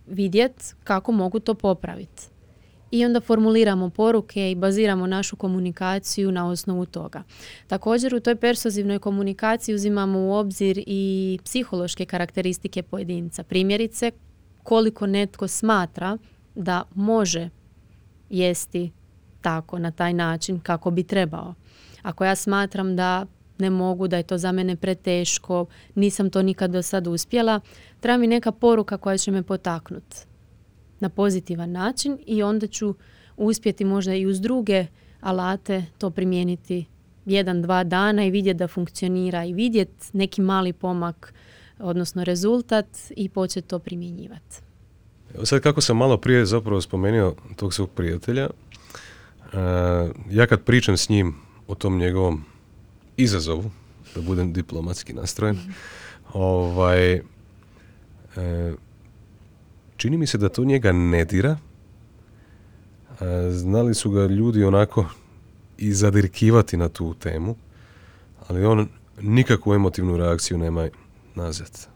[0.07, 2.28] vidjet kako mogu to popraviti.
[2.91, 7.23] I onda formuliramo poruke i baziramo našu komunikaciju na osnovu toga.
[7.67, 13.43] Također u toj persozivnoj komunikaciji uzimamo u obzir i psihološke karakteristike pojedinca.
[13.43, 14.11] Primjerice,
[14.63, 16.17] koliko netko smatra
[16.55, 17.49] da može
[18.29, 18.91] jesti
[19.41, 21.53] tako, na taj način kako bi trebao.
[22.01, 23.25] Ako ja smatram da
[23.57, 27.59] ne mogu, da je to za mene preteško, nisam to nikad do sad uspjela,
[27.99, 30.28] treba mi neka poruka koja će me potaknuti
[30.99, 32.95] na pozitivan način i onda ću
[33.37, 34.85] uspjeti možda i uz druge
[35.21, 36.85] alate to primijeniti
[37.25, 41.33] jedan, dva dana i vidjeti da funkcionira i vidjeti neki mali pomak,
[41.79, 44.55] odnosno rezultat i početi to primjenjivati.
[45.35, 49.59] Evo sad kako sam malo prije zapravo spomenuo tog svog prijatelja, uh,
[50.31, 51.35] ja kad pričam s njim
[51.67, 52.45] o tom njegovom
[53.17, 53.71] izazovu,
[54.15, 55.73] da budem diplomatski nastrojen, mm
[56.33, 57.21] ovaj, uh,
[59.99, 61.57] čini mi se da to njega ne dira.
[63.49, 65.05] Znali su ga ljudi onako
[65.77, 67.55] i zadirkivati na tu temu,
[68.47, 68.87] ali on
[69.21, 70.87] nikakvu emotivnu reakciju nema
[71.35, 71.87] nazad.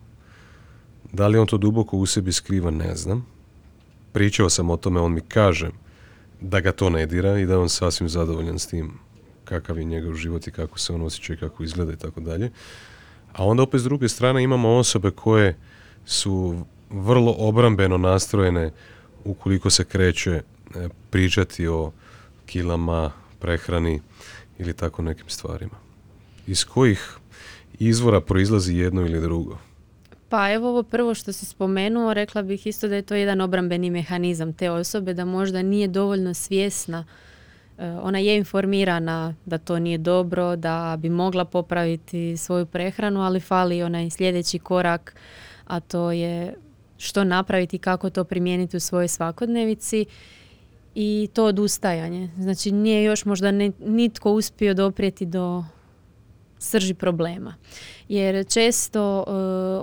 [1.14, 3.26] Da li on to duboko u sebi skriva, ne znam.
[4.12, 5.70] Pričao sam o tome, on mi kaže
[6.42, 8.92] da ga to ne dira i da je on sasvim zadovoljan s tim
[9.46, 12.52] kakav je njegov život i kako se on osjeća i kako izgleda i tako dalje.
[13.34, 15.58] A onda opet s druge strane imamo osobe koje
[16.06, 18.72] su vrlo obrambeno nastrojene
[19.26, 20.42] ukoliko se kreće e,
[21.10, 21.92] pričati o
[22.46, 24.02] kilama, prehrani
[24.60, 25.76] ili tako nekim stvarima.
[26.48, 27.18] Iz kojih
[27.80, 29.58] izvora proizlazi jedno ili drugo?
[30.30, 33.90] Pa evo ovo prvo što si spomenuo, rekla bih isto da je to jedan obrambeni
[33.90, 37.06] mehanizam te osobe, da možda nije dovoljno svjesna
[37.78, 43.40] e, ona je informirana da to nije dobro, da bi mogla popraviti svoju prehranu, ali
[43.40, 45.16] fali onaj sljedeći korak,
[45.68, 46.56] a to je
[47.04, 50.06] što napraviti, kako to primijeniti u svojoj svakodnevici
[50.96, 52.30] i to odustajanje.
[52.38, 55.64] Znači nije još možda nitko uspio doprijeti do
[56.64, 57.56] srži problema.
[58.10, 59.32] Jer često e,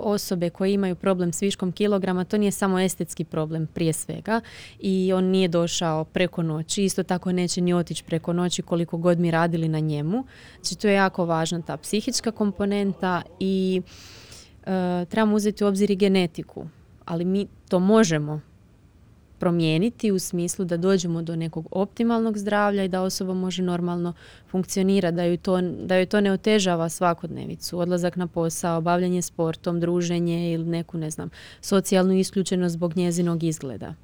[0.03, 4.41] osobe koje imaju problem s viškom kilograma, to nije samo estetski problem prije svega
[4.79, 6.83] i on nije došao preko noći.
[6.83, 10.25] Isto tako neće ni otići preko noći koliko god mi radili na njemu.
[10.55, 13.81] Znači to je jako važna ta psihička komponenta i
[14.65, 16.65] e, trebamo uzeti u obzir i genetiku.
[17.05, 18.41] Ali mi to možemo
[19.41, 24.13] promijeniti u smislu da dođemo do nekog optimalnog zdravlja i da osoba može normalno
[24.51, 29.79] funkcionirati, da joj to, da joj to ne otežava svakodnevicu, odlazak na posao, bavljanje sportom,
[29.79, 31.29] druženje ili neku, ne znam,
[31.61, 33.95] socijalnu isključenost zbog njezinog izgleda.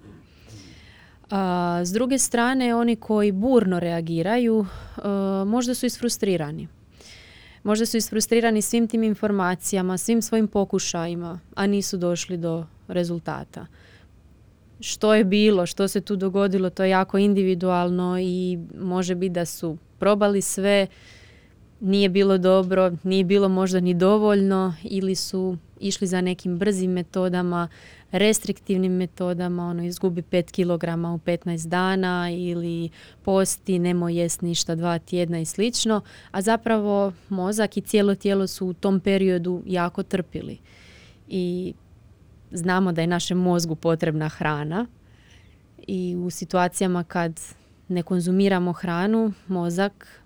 [1.29, 4.65] A, s druge strane, oni koji burno reagiraju,
[5.45, 6.67] možda su isfrustrirani.
[7.63, 13.65] Možda su isfrustrirani svim tim informacijama, svim svojim pokušajima, a nisu došli do rezultata
[14.79, 19.45] što je bilo, što se tu dogodilo, to je jako individualno i može biti da
[19.45, 20.87] su probali sve,
[21.79, 27.67] nije bilo dobro, nije bilo možda ni dovoljno ili su išli za nekim brzim metodama,
[28.11, 30.83] restriktivnim metodama, ono izgubi 5 kg
[31.15, 32.89] u 15 dana ili
[33.23, 38.67] posti, nemoj jest ništa dva tjedna i slično, a zapravo mozak i cijelo tijelo su
[38.67, 40.57] u tom periodu jako trpili.
[41.27, 41.73] I
[42.51, 44.85] znamo da je našem mozgu potrebna hrana
[45.87, 47.39] i u situacijama kad
[47.87, 50.21] ne konzumiramo hranu, mozak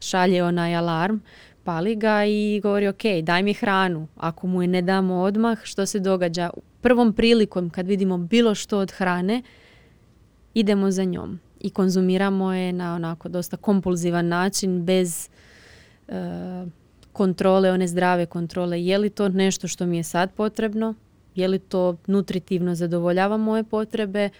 [0.00, 1.18] šalje onaj alarm,
[1.64, 4.08] pali ga i govori ok, daj mi hranu.
[4.16, 6.50] Ako mu je ne damo odmah, što se događa?
[6.80, 9.42] Prvom prilikom kad vidimo bilo što od hrane,
[10.54, 15.28] idemo za njom i konzumiramo je na onako dosta kompulzivan način bez
[16.08, 16.12] e,
[17.12, 18.84] kontrole, one zdrave kontrole.
[18.84, 20.94] Je li to nešto što mi je sad potrebno?
[21.34, 24.30] Je li to nutritivno zadovoljava moje potrebe,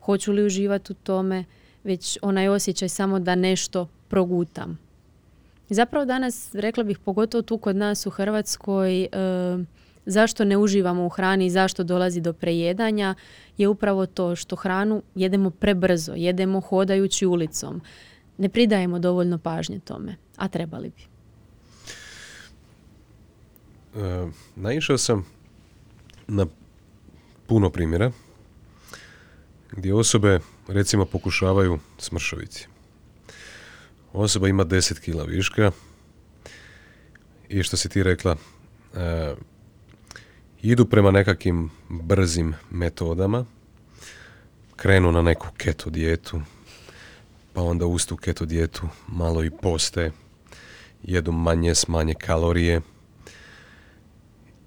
[0.00, 1.44] hoću li uživati u tome,
[1.84, 4.78] već onaj osjećaj samo da nešto progutam.
[5.70, 9.08] Zapravo danas, rekla bih, pogotovo tu kod nas u Hrvatskoj, e,
[10.06, 13.14] zašto ne uživamo u hrani i zašto dolazi do prejedanja
[13.58, 17.80] je upravo to što hranu jedemo prebrzo, jedemo hodajući ulicom.
[18.38, 21.02] Ne pridajemo dovoljno pažnje tome, a trebali bi.
[24.00, 25.37] E, naišao sam
[26.28, 26.46] na
[27.46, 28.10] puno primjera
[29.72, 32.66] gdje osobe recimo pokušavaju smršaviti.
[34.12, 35.70] Osoba ima 10 kila viška
[37.48, 38.36] i što si ti rekla,
[38.94, 39.34] e,
[40.62, 43.44] idu prema nekakvim brzim metodama,
[44.76, 46.40] krenu na neku keto dijetu,
[47.52, 50.12] pa onda uz tu keto dijetu malo i poste,
[51.02, 52.80] jedu manje, smanje kalorije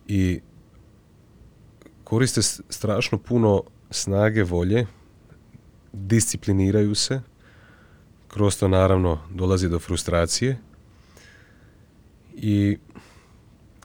[0.08, 0.41] i
[2.12, 4.86] koriste strašno puno snage volje,
[5.93, 7.21] discipliniraju se,
[8.28, 10.58] kroz to naravno dolazi do frustracije
[12.36, 12.78] i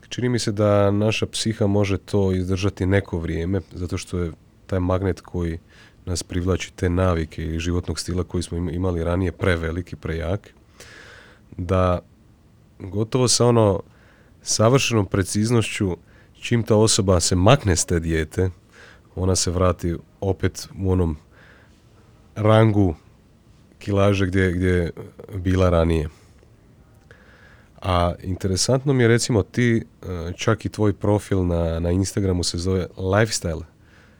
[0.09, 4.31] čini mi se da naša psiha može to izdržati neko vrijeme, zato što je
[4.65, 5.59] taj magnet koji
[6.05, 10.53] nas privlači te navike i životnog stila koji smo imali ranije preveliki, prejak,
[11.57, 11.99] da
[12.79, 13.79] gotovo sa ono
[14.41, 15.97] savršenom preciznošću
[16.39, 18.49] čim ta osoba se makne s te dijete,
[19.15, 21.17] ona se vrati opet u onom
[22.35, 22.95] rangu
[23.79, 24.91] kilaže gdje, gdje je
[25.35, 26.09] bila ranije.
[27.81, 32.57] A interesantno mi je recimo ti, e, čak i tvoj profil na, na Instagramu se
[32.57, 33.63] zove Lifestyle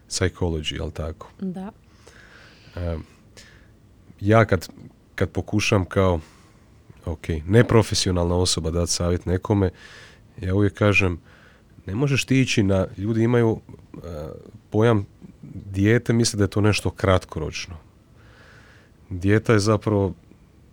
[0.10, 1.30] Psychology, jel tako?
[1.40, 1.72] Da.
[2.76, 2.98] E,
[4.22, 4.70] ja kad,
[5.16, 6.20] kad pokušam kao
[7.06, 9.70] ok, neprofesionalna osoba dati savjet nekome,
[10.42, 11.20] ja uvijek kažem
[11.88, 13.60] ne možeš ti ići na, ljudi imaju
[13.94, 13.98] e,
[14.70, 15.06] pojam
[15.72, 17.76] dijete, misle da je to nešto kratkoročno.
[19.10, 20.14] Dijeta je zapravo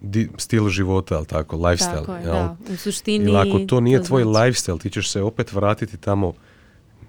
[0.00, 2.06] di, stil života, ali tako, lifestyle.
[2.06, 2.56] Tako je, da.
[2.72, 3.24] U suštini...
[3.24, 4.36] Jer ako to nije tvoj znači.
[4.36, 6.32] lifestyle, ti ćeš se opet vratiti tamo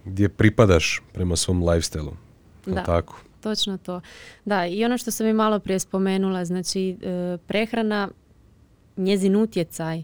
[0.05, 2.13] gdje pripadaš prema svom lifestyleu.
[2.65, 3.19] Da, tako?
[3.45, 4.01] točno to.
[4.45, 8.09] Da, i ono što sam i malo prije spomenula, znači e, prehrana,
[8.97, 10.03] njezin utjecaj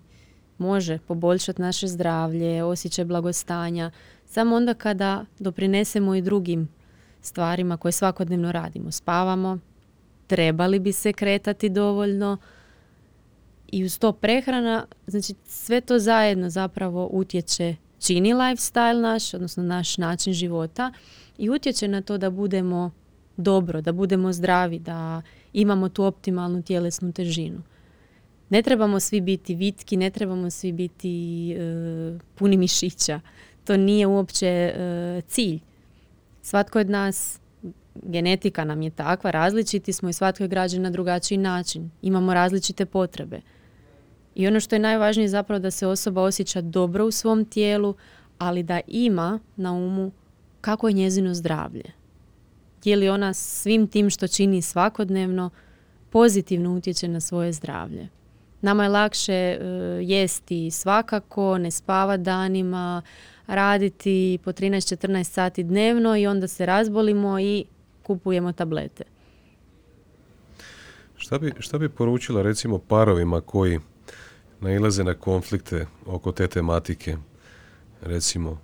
[0.61, 3.91] može poboljšati naše zdravlje, osjećaj blagostanja,
[4.25, 6.69] samo onda kada doprinesemo i drugim
[7.21, 8.91] stvarima koje svakodnevno radimo.
[8.91, 9.59] Spavamo,
[10.27, 12.37] trebali bi se kretati dovoljno
[13.71, 19.97] i uz to prehrana, znači sve to zajedno zapravo utječe, čini lifestyle naš, odnosno naš
[19.97, 20.91] način života
[21.37, 22.91] i utječe na to da budemo
[23.37, 25.21] dobro, da budemo zdravi, da
[25.53, 27.61] imamo tu optimalnu tjelesnu težinu.
[28.51, 31.57] Ne trebamo svi biti vitki, ne trebamo svi biti e,
[32.35, 33.19] puni mišića.
[33.63, 35.59] To nije uopće e, cilj.
[36.41, 37.39] Svatko od nas,
[37.95, 41.89] genetika nam je takva, različiti smo i svatko je građen na drugačiji način.
[42.01, 43.41] Imamo različite potrebe.
[44.35, 47.95] I ono što je najvažnije zapravo da se osoba osjeća dobro u svom tijelu,
[48.37, 50.11] ali da ima na umu
[50.61, 51.91] kako je njezino zdravlje.
[52.83, 55.49] Je li ona svim tim što čini svakodnevno
[56.09, 58.07] pozitivno utječe na svoje zdravlje.
[58.61, 59.57] Nama je lakše e,
[60.01, 63.01] jesti svakako, ne spava danima,
[63.47, 67.65] raditi po 13-14 sati dnevno i onda se razbolimo i
[68.03, 69.03] kupujemo tablete.
[71.15, 73.79] Šta bi, šta bi poručila recimo parovima koji
[74.59, 77.17] nailaze na konflikte oko te tematike?
[78.01, 78.61] Recimo,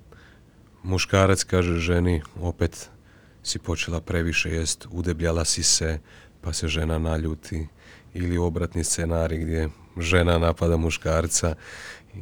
[0.84, 2.90] muškarac kaže ženi opet
[3.44, 6.00] si počela previše jest, udebljala si se,
[6.42, 7.68] pa se žena naljuti
[8.18, 11.56] ili obratni scenarij gdje žena napada muškarca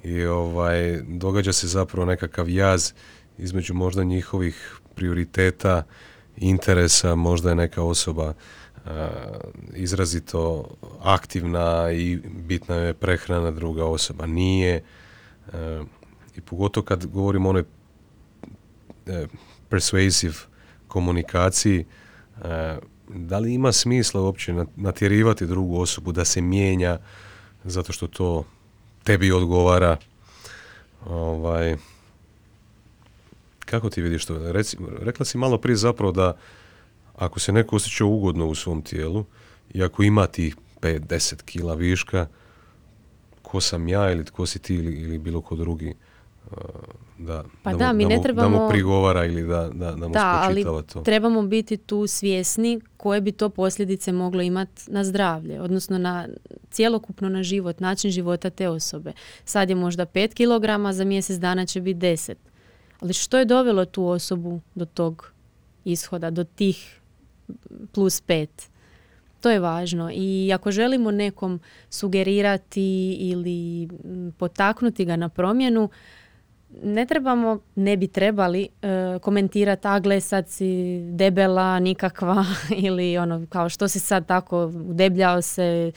[0.03, 2.91] i ovaj događa se zapravo nekakav jaz
[3.38, 5.84] između možda njihovih prioriteta,
[6.38, 8.34] interesa, možda je neka osoba
[9.73, 10.69] izrazito
[11.01, 14.84] aktivna i bitna je prehrana, druga osoba nije.
[16.36, 17.63] I pogotovo kad govorimo o onoj
[19.05, 19.27] e,
[19.69, 20.36] persuasive
[20.88, 21.86] komunikaciji,
[23.10, 27.00] da li ima smisla uopće natjerivati drugu osobu da se mijenja
[27.63, 28.44] zato što to
[29.04, 29.98] tebi odgovara.
[31.06, 31.76] Ovaj,
[33.65, 34.52] kako ti vidiš to?
[34.52, 36.38] Reci, rekla si malo prije zapravo da
[37.15, 39.26] ako se neko osjeća ugodno u svom tijelu
[39.74, 42.28] i ako ima tih 5-10 kila viška,
[43.42, 45.94] ko sam ja ili tko si ti ili, ili bilo ko drugi,
[47.17, 50.13] da, pa da, mu, mi ne trebamo, da mu prigovara ili da, da, da mu
[50.13, 51.02] da, ali to.
[51.02, 56.27] trebamo biti tu svjesni koje bi to posljedice moglo imati na zdravlje, odnosno na
[56.71, 59.13] cjelokupno na život, način života te osobe.
[59.46, 62.33] Sad je možda 5 kg, za mjesec dana će biti 10.
[63.00, 65.31] Ali što je dovelo tu osobu do tog
[65.85, 67.00] ishoda, do tih
[67.91, 68.48] plus 5?
[69.41, 73.89] To je važno i ako želimo nekom sugerirati ili
[74.37, 75.89] potaknuti ga na promjenu,
[76.70, 82.46] ne trebamo, ne bi trebali uh, komentirati, a gle sad si debela, nikakva
[82.88, 85.92] ili ono kao što si sad tako udebljao se,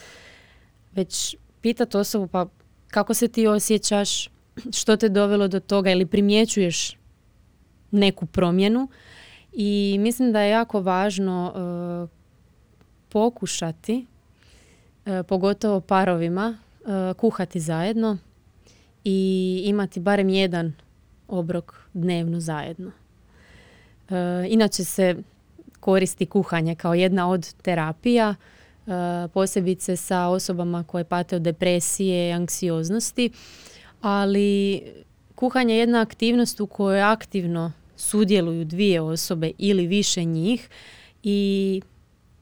[0.92, 2.46] već pitati osobu pa
[2.88, 4.30] kako se ti osjećaš,
[4.78, 6.96] što te dovelo do toga ili primjećuješ
[7.90, 8.88] neku promjenu.
[9.52, 12.08] I mislim da je jako važno uh,
[13.08, 14.06] pokušati,
[15.06, 16.58] uh, pogotovo parovima,
[17.16, 18.18] kuhati zajedno
[19.10, 20.72] i imati barem jedan
[21.28, 22.90] obrok dnevno zajedno.
[24.48, 25.16] Inače se
[25.80, 28.34] koristi kuhanje kao jedna od terapija,
[29.32, 33.30] posebice sa osobama koje pate od depresije i anksioznosti,
[34.00, 34.82] ali
[35.34, 40.68] kuhanje je jedna aktivnost u kojoj aktivno sudjeluju dvije osobe ili više njih
[41.22, 41.82] i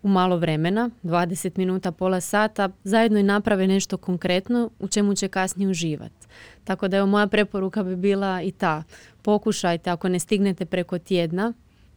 [0.02, 5.28] u malo vremena, 20 minuta, pola sata, zajedno i naprave nešto konkretno u čemu će
[5.28, 6.26] kasnije uživati.
[6.64, 8.82] Tako da evo moja preporuka bi bila i ta.
[9.22, 11.53] Pokušajte ako ne stignete preko tjedna,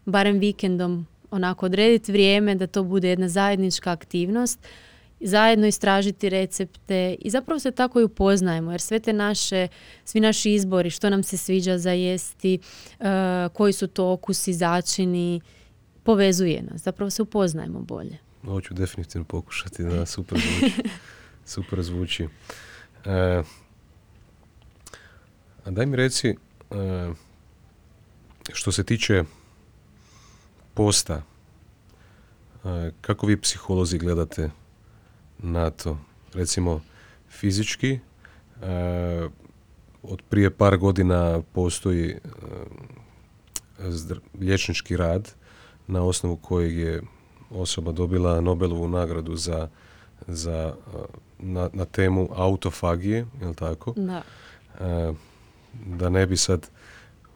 [0.05, 4.59] barem vikendom onako odrediti vrijeme da to bude jedna zajednička aktivnost,
[5.19, 9.67] zajedno istražiti recepte i zapravo se tako i upoznajemo jer sve te naše,
[10.05, 12.59] svi naši izbori, što nam se sviđa za jesti,
[12.99, 13.05] uh,
[13.53, 15.41] koji su to okusi, začini,
[16.03, 18.17] povezuje nas, zapravo se upoznajemo bolje.
[18.47, 20.73] Ovo ću definitivno pokušati, da, super zvuči.
[21.45, 22.23] super zvuči.
[22.23, 22.27] E,
[23.05, 23.43] a
[25.71, 26.35] daj mi reci, e,
[28.53, 29.23] što se tiče
[30.73, 31.21] posta,
[32.65, 34.49] e, kako vi psiholozi gledate
[35.37, 35.97] na to?
[36.33, 36.81] Recimo,
[37.29, 37.99] fizički, e,
[40.03, 42.15] od prije par godina postoji
[44.39, 45.31] liječnički rad
[45.87, 47.01] na osnovu kojeg je
[47.49, 49.67] osoba dobila Nobelovu nagradu za,
[50.27, 50.73] za
[51.39, 53.93] na, na temu autofagije, je tako?
[53.97, 54.23] Da.
[55.73, 56.69] Da ne bi sad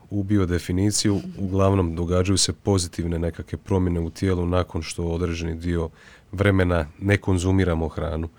[0.10, 5.90] ubio definiciju, uglavnom događaju se pozitivne nekakve promjene u tijelu nakon što određeni dio
[6.32, 8.30] vremena ne konzumiramo hranu.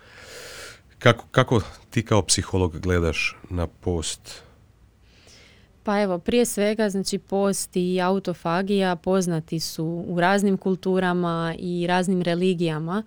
[0.99, 4.41] Kako, kako ti kao psiholog gledaš na post?
[5.83, 12.21] Pa evo, prije svega, znači post i autofagija poznati su u raznim kulturama i raznim
[12.21, 13.03] religijama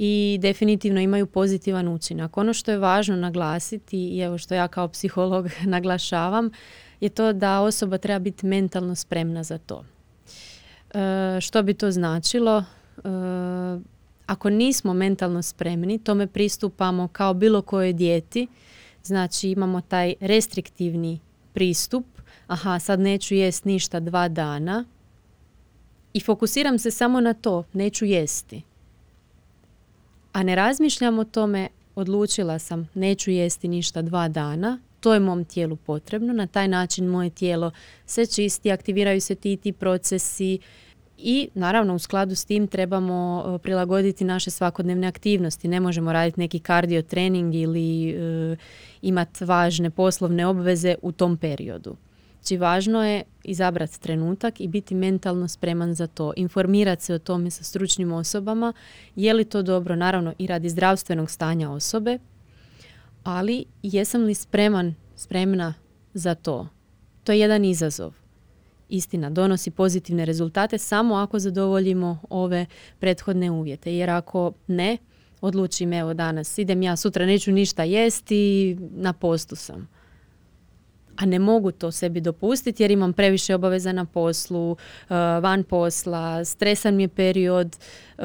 [0.00, 2.36] i definitivno imaju pozitivan učinak.
[2.36, 6.50] Ono što je važno naglasiti i evo što ja kao psiholog naglašavam
[7.00, 9.84] je to da osoba treba biti mentalno spremna za to.
[10.94, 12.58] E, što bi to značilo?
[12.58, 13.02] E,
[14.26, 18.46] ako nismo mentalno spremni, tome pristupamo kao bilo koje dijeti,
[19.02, 21.20] znači imamo taj restriktivni
[21.52, 22.04] pristup,
[22.46, 24.84] aha, sad neću jest ništa dva dana
[26.12, 28.67] i fokusiram se samo na to, neću jesti.
[30.32, 35.44] A ne razmišljam o tome, odlučila sam, neću jesti ništa dva dana, to je mom
[35.44, 37.70] tijelu potrebno, na taj način moje tijelo
[38.06, 40.58] se čisti, aktiviraju se ti ti procesi
[41.18, 45.68] i naravno u skladu s tim trebamo e, prilagoditi naše svakodnevne aktivnosti.
[45.68, 48.56] Ne možemo raditi neki kardio trening ili e,
[49.02, 51.96] imati važne poslovne obveze u tom periodu.
[52.48, 56.32] Znači važno je izabrati trenutak i biti mentalno spreman za to.
[56.36, 58.72] Informirati se o tome sa stručnim osobama.
[59.16, 62.18] Je li to dobro, naravno i radi zdravstvenog stanja osobe,
[63.24, 65.74] ali jesam li spreman, spremna
[66.14, 66.68] za to?
[67.24, 68.14] To je jedan izazov.
[68.88, 72.66] Istina, donosi pozitivne rezultate samo ako zadovoljimo ove
[72.98, 73.94] prethodne uvjete.
[73.94, 74.96] Jer ako ne,
[75.40, 79.97] odlučim evo danas idem ja, sutra neću ništa jesti, na postu sam.
[81.18, 84.76] A ne mogu to sebi dopustiti jer imam previše obaveza na poslu, uh,
[85.42, 87.76] van posla, stresan mi je period,
[88.18, 88.24] uh,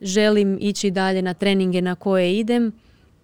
[0.00, 2.72] želim ići dalje na treninge na koje idem,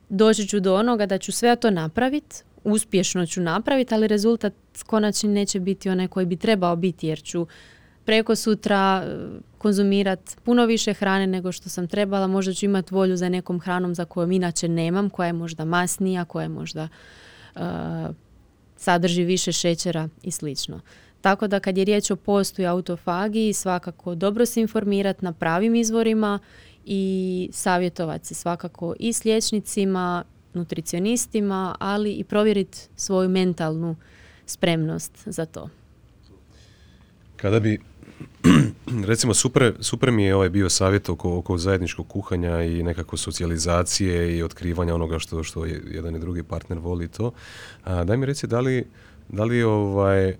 [0.08, 4.52] doći ću do onoga da ću sve to napraviti, uspješno ću napraviti, ali rezultat
[4.86, 7.46] konačni neće biti onaj koji bi trebao biti jer ću
[8.04, 9.16] preko sutra e,
[9.58, 13.94] konzumirati puno više hrane nego što sam trebala, možda ću imati volju za nekom hranom
[13.94, 16.88] za kojom inače nemam, koja je možda masnija, koja je možda
[17.56, 17.62] uh,
[18.76, 20.80] sadrži više šećera i slično.
[21.20, 25.74] Tako da kad je riječ o postu i autofagiji, svakako dobro se informirati na pravim
[25.74, 26.38] izvorima
[26.84, 30.24] i savjetovati se svakako i s liječnicima,
[30.54, 33.96] nutricionistima, ali i provjeriti svoju mentalnu
[34.46, 35.68] spremnost za to.
[37.36, 37.80] Kada bi
[39.04, 44.36] recimo super, super mi je ovaj bio savjet oko, oko zajedničkog kuhanja i nekako socijalizacije
[44.36, 47.32] i otkrivanja onoga što, što jedan i drugi partner voli to.
[47.84, 48.86] A, daj mi reci da li,
[49.28, 50.36] da li ovaj,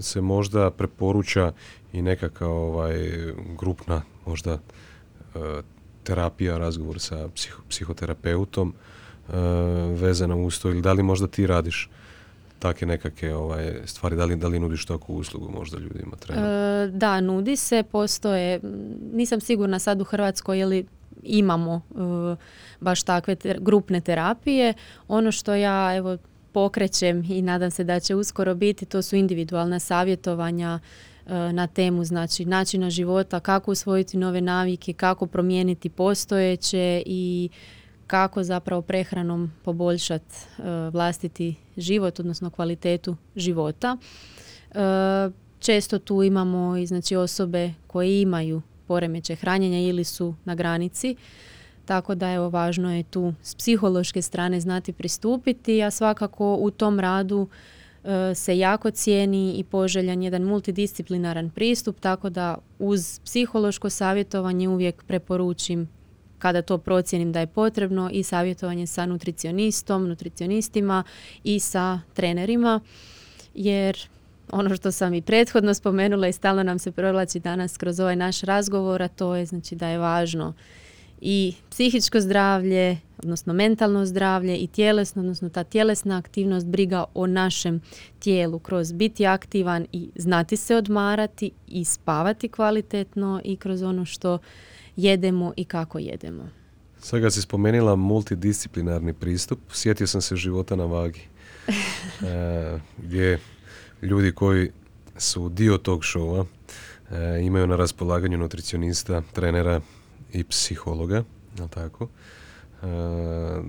[0.00, 1.52] se možda preporuča
[1.92, 3.08] i nekakav ovaj,
[3.58, 4.58] grupna možda e,
[6.08, 9.34] terapija, razgovor sa psiho, psihoterapeutom uh,
[10.00, 11.90] vezana uz to ili da li možda ti radiš
[12.58, 14.16] takve nekakve ovaj, stvari?
[14.16, 16.16] Da li, da li nudiš takvu uslugu možda ljudima?
[16.28, 18.60] E, da, nudi se, postoje,
[19.12, 20.86] nisam sigurna sad u Hrvatskoj je li
[21.22, 22.36] imamo e,
[22.80, 24.74] baš takve grupne terapije.
[25.08, 26.16] Ono što ja evo
[26.52, 30.78] pokrećem i nadam se da će uskoro biti, to su individualna savjetovanja
[31.26, 37.48] e, na temu znači načina života, kako usvojiti nove navike, kako promijeniti postojeće i
[38.08, 43.96] kako zapravo prehranom poboljšati e, vlastiti život, odnosno kvalitetu života.
[44.70, 44.78] E,
[45.58, 51.16] često tu imamo i znači osobe koje imaju poremeće hranjenja ili su na granici.
[51.84, 57.00] Tako da evo važno je tu s psihološke strane znati pristupiti, a svakako u tom
[57.00, 57.48] radu
[58.04, 65.02] e, se jako cijeni i poželjan jedan multidisciplinaran pristup, tako da uz psihološko savjetovanje uvijek
[65.02, 65.88] preporučim
[66.38, 71.04] kada to procijenim da je potrebno i savjetovanje sa nutricionistom, nutricionistima
[71.44, 72.80] i sa trenerima
[73.54, 73.98] jer
[74.50, 78.40] ono što sam i prethodno spomenula i stalno nam se provlači danas kroz ovaj naš
[78.40, 80.54] razgovor, a to je znači da je važno
[81.20, 87.80] i psihičko zdravlje, odnosno mentalno zdravlje i tjelesno, odnosno ta tjelesna aktivnost, briga o našem
[88.18, 94.38] tijelu kroz biti aktivan i znati se odmarati i spavati kvalitetno i kroz ono što
[94.98, 96.48] jedemo i kako jedemo.
[97.00, 101.20] Sad kad si spomenila multidisciplinarni pristup, sjetio sam se života na vagi.
[102.26, 103.40] e, gdje
[104.02, 104.70] ljudi koji
[105.16, 106.44] su dio tog šova
[107.10, 109.80] e, imaju na raspolaganju nutricionista, trenera
[110.32, 111.24] i psihologa,
[111.58, 112.04] je tako?
[112.04, 112.86] E,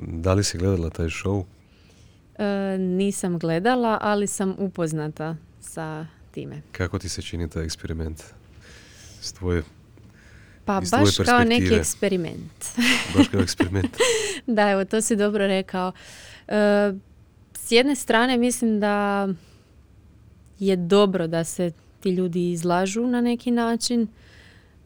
[0.07, 1.43] da li si gledala taj show?
[2.37, 6.61] E, nisam gledala, ali sam upoznata sa time.
[6.71, 8.23] Kako ti se čini taj eksperiment?
[9.21, 9.63] S tvoje
[10.69, 12.65] pa baš kao neki eksperiment.
[13.15, 13.97] baš kao eksperiment.
[14.57, 15.91] da, evo, to si dobro rekao.
[16.47, 16.93] E,
[17.53, 19.27] s jedne strane mislim da
[20.59, 24.07] je dobro da se ti ljudi izlažu na neki način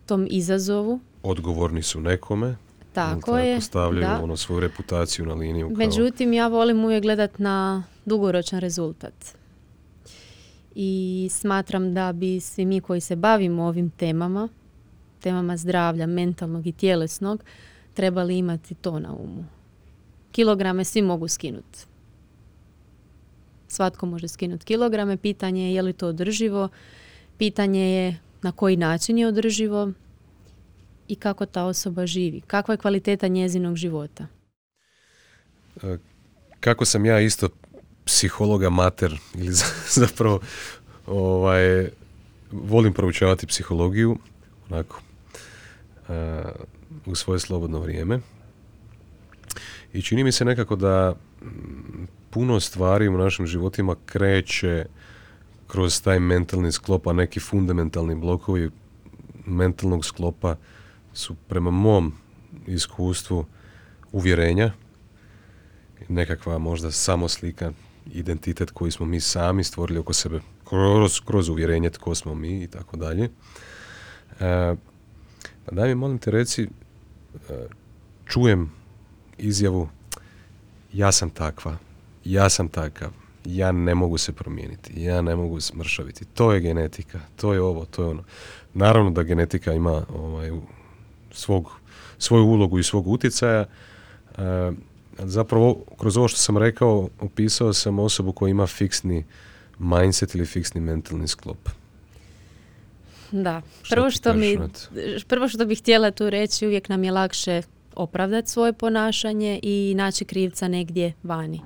[0.05, 0.99] tom izazovu.
[1.23, 2.55] Odgovorni su nekome.
[2.93, 3.61] Tako je.
[3.61, 5.67] Stavljaju ono svoju reputaciju na liniju.
[5.67, 5.77] Kao...
[5.77, 9.37] Međutim, ja volim uvijek gledat na dugoročan rezultat.
[10.75, 14.49] I smatram da bi svi mi koji se bavimo ovim temama,
[15.23, 17.43] temama zdravlja, mentalnog i tjelesnog,
[17.93, 19.45] trebali imati to na umu.
[20.31, 21.79] Kilograme svi mogu skinuti.
[23.67, 25.17] Svatko može skinuti kilograme.
[25.17, 26.69] Pitanje je je li to održivo.
[27.37, 29.91] Pitanje je na koji način je održivo
[31.07, 32.41] i kako ta osoba živi.
[32.41, 34.27] Kakva je kvaliteta njezinog života.
[35.83, 35.97] E,
[36.59, 37.49] kako sam ja isto
[38.05, 39.53] psihologa mater ili
[40.01, 40.39] zapravo
[41.07, 41.89] ovaj,
[42.51, 44.17] volim proučavati psihologiju
[44.69, 45.01] onako
[47.05, 48.19] u svoje slobodno vrijeme
[49.93, 51.15] i čini mi se nekako da
[52.29, 54.85] puno stvari u našim životima kreće
[55.67, 58.71] kroz taj mentalni sklop, a neki fundamentalni blokovi
[59.45, 60.55] mentalnog sklopa
[61.13, 62.13] su prema mom
[62.67, 63.45] iskustvu
[64.11, 64.71] uvjerenja,
[66.09, 67.71] nekakva možda samoslika,
[68.13, 72.67] identitet koji smo mi sami stvorili oko sebe kroz, kroz uvjerenje tko smo mi i
[72.67, 73.29] tako dalje.
[75.65, 76.67] Pa daj mi molim te reci,
[77.49, 77.67] e,
[78.25, 78.71] čujem
[79.37, 79.89] izjavu
[80.93, 81.77] ja sam takva,
[82.25, 83.09] ja sam takav,
[83.45, 86.25] ja ne mogu se promijeniti, ja ne mogu smršaviti.
[86.25, 88.23] To je genetika, to je ovo, to je ono.
[88.73, 90.51] Naravno da genetika ima ovaj,
[91.31, 91.71] svog,
[92.17, 93.65] svoju ulogu i svog utjecaja.
[94.37, 94.71] E,
[95.17, 99.25] zapravo, kroz ovo što sam rekao, opisao sam osobu koja ima fiksni
[99.79, 101.69] mindset ili fiksni mentalni sklop.
[103.33, 104.57] Da, prvo što, mi,
[105.27, 107.61] prvo što bih htjela tu reći, uvijek nam je lakše
[107.95, 111.61] opravdati svoje ponašanje i naći krivca negdje vani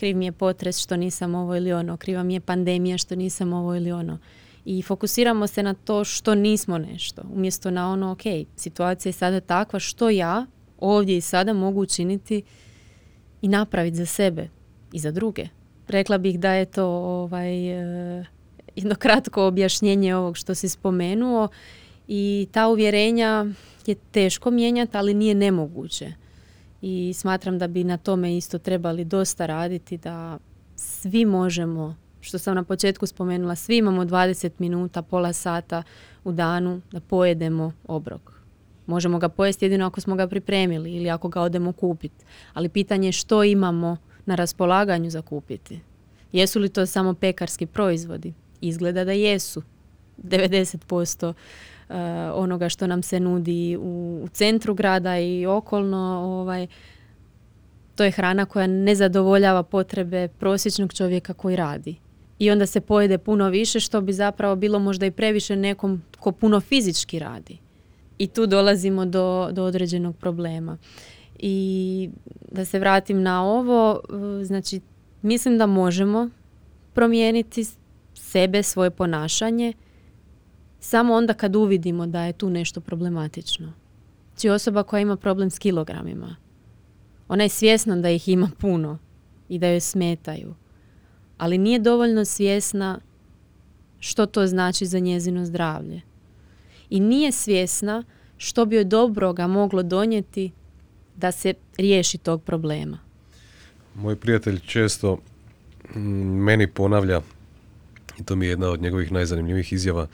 [0.00, 3.52] kriv mi je potres što nisam ovo ili ono, kriva mi je pandemija što nisam
[3.52, 4.18] ovo ili ono.
[4.64, 8.22] I fokusiramo se na to što nismo nešto, umjesto na ono, ok,
[8.56, 10.46] situacija je sada takva, što ja
[10.78, 12.42] ovdje i sada mogu učiniti
[13.42, 14.48] i napraviti za sebe
[14.92, 15.48] i za druge.
[15.88, 17.70] Rekla bih da je to ovaj,
[18.20, 18.26] eh,
[18.80, 21.48] jedno kratko objašnjenje ovog što si spomenuo
[22.08, 23.46] i ta uvjerenja
[23.86, 26.12] je teško mijenjati, ali nije nemoguće
[26.82, 30.38] i smatram da bi na tome isto trebali dosta raditi da
[30.76, 35.82] svi možemo što sam na početku spomenula, svi imamo 20 minuta, pola sata
[36.24, 38.32] u danu da pojedemo obrok.
[38.86, 42.24] Možemo ga pojesti jedino ako smo ga pripremili ili ako ga odemo kupiti.
[42.54, 45.80] Ali pitanje je što imamo na raspolaganju za kupiti.
[46.32, 48.34] Jesu li to samo pekarski proizvodi?
[48.60, 49.62] Izgleda da jesu.
[50.22, 51.34] 90%
[51.90, 56.66] Eh, onoga što nam se nudi u, centru grada i okolno ovaj
[57.94, 61.96] to je hrana koja ne zadovoljava potrebe prosječnog čovjeka koji radi.
[62.38, 66.32] I onda se pojede puno više što bi zapravo bilo možda i previše nekom ko
[66.32, 67.58] puno fizički radi.
[68.18, 70.78] I tu dolazimo do, do određenog problema.
[71.38, 72.10] I
[72.52, 74.00] da se vratim na ovo,
[74.42, 74.80] znači
[75.22, 76.30] mislim da možemo
[76.94, 77.64] promijeniti
[78.30, 79.72] sebe, svoje ponašanje,
[80.80, 83.72] samo onda kad uvidimo da je tu nešto problematično.
[84.30, 86.36] Znači osoba koja ima problem s kilogramima,
[87.28, 88.98] ona je svjesna da ih ima puno
[89.48, 90.54] i da joj smetaju,
[91.38, 93.00] ali nije dovoljno svjesna
[94.00, 96.00] što to znači za njezino zdravlje.
[96.90, 98.04] I nije svjesna
[98.36, 100.52] što bi joj dobroga moglo donijeti
[101.16, 102.98] da se riješi tog problema.
[103.94, 105.18] Moj prijatelj često
[105.94, 106.00] mm,
[106.44, 107.20] meni ponavlja,
[108.20, 110.06] i to mi je jedna od njegovih najzanimljivijih izjava,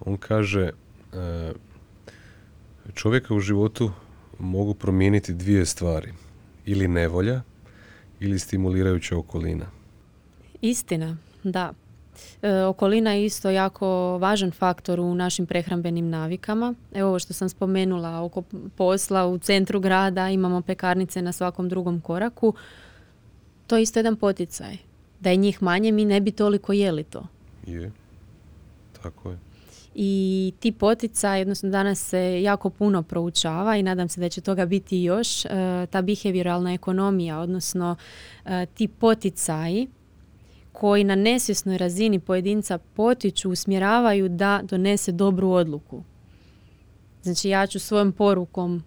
[0.00, 0.70] on kaže
[1.12, 1.52] e,
[2.94, 3.90] čovjeka u životu
[4.38, 6.12] mogu promijeniti dvije stvari.
[6.66, 7.42] Ili nevolja,
[8.20, 9.66] ili stimulirajuća okolina.
[10.60, 11.72] Istina, da.
[12.42, 16.74] E, okolina je isto jako važan faktor u našim prehrambenim navikama.
[16.94, 18.42] Evo ovo što sam spomenula oko
[18.76, 22.54] posla u centru grada, imamo pekarnice na svakom drugom koraku.
[23.66, 24.76] To je isto jedan poticaj.
[25.20, 27.26] Da je njih manje, mi ne bi toliko jeli to.
[27.66, 27.92] Je,
[29.02, 29.38] tako je.
[29.94, 34.66] I ti poticaj, odnosno danas se jako puno proučava i nadam se da će toga
[34.66, 35.48] biti još, e,
[35.90, 37.96] ta behavioralna ekonomija, odnosno
[38.44, 39.88] e, ti poticaji
[40.72, 46.02] koji na nesvjesnoj razini pojedinca potiču, usmjeravaju da donese dobru odluku.
[47.22, 48.82] Znači ja ću svojom porukom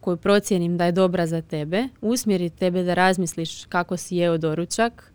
[0.00, 5.09] koju procijenim da je dobra za tebe, usmjeriti tebe da razmisliš kako si jeo doručak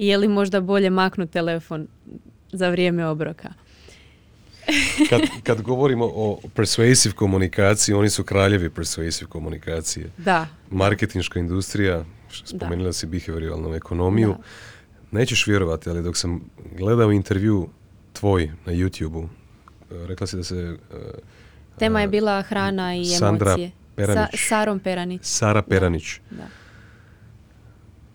[0.00, 1.88] i je li možda bolje maknu telefon
[2.52, 3.48] za vrijeme obroka.
[5.10, 10.10] kad, kad govorimo o persuasive komunikaciji, oni su kraljevi persuasive komunikacije.
[10.16, 10.46] Da.
[10.70, 12.04] Marketinška industrija,
[12.44, 14.34] spomenula si behavioralnu ekonomiju.
[15.10, 16.40] Nećeš vjerovati, ali dok sam
[16.78, 17.68] gledao intervju
[18.12, 19.28] tvoj na YouTube-u,
[19.90, 20.76] e, rekla si da se...
[20.92, 20.96] E,
[21.78, 23.70] Tema je bila hrana i Sandra emocije.
[23.96, 24.48] Peranić.
[24.48, 25.20] Sarom Peranić.
[25.24, 26.20] Sara Peranić.
[26.30, 26.46] Da.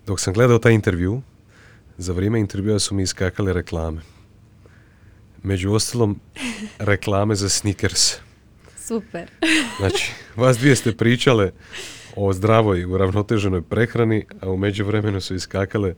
[0.06, 1.22] Dok sam gledao taj intervju,
[1.98, 4.02] za vrijeme intervjua su mi iskakale reklame.
[5.44, 6.20] Među ostalom,
[6.80, 8.16] reklame za Snickers.
[8.78, 9.30] Super.
[9.80, 11.52] Znači, vas dvije ste pričale
[12.16, 15.96] o zdravoj i uravnoteženoj prehrani, a u međuvremenu su iskakale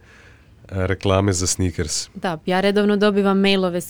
[0.70, 2.09] reklame za sneakers.
[2.15, 3.82] Da, ja redovno dobivam mailove,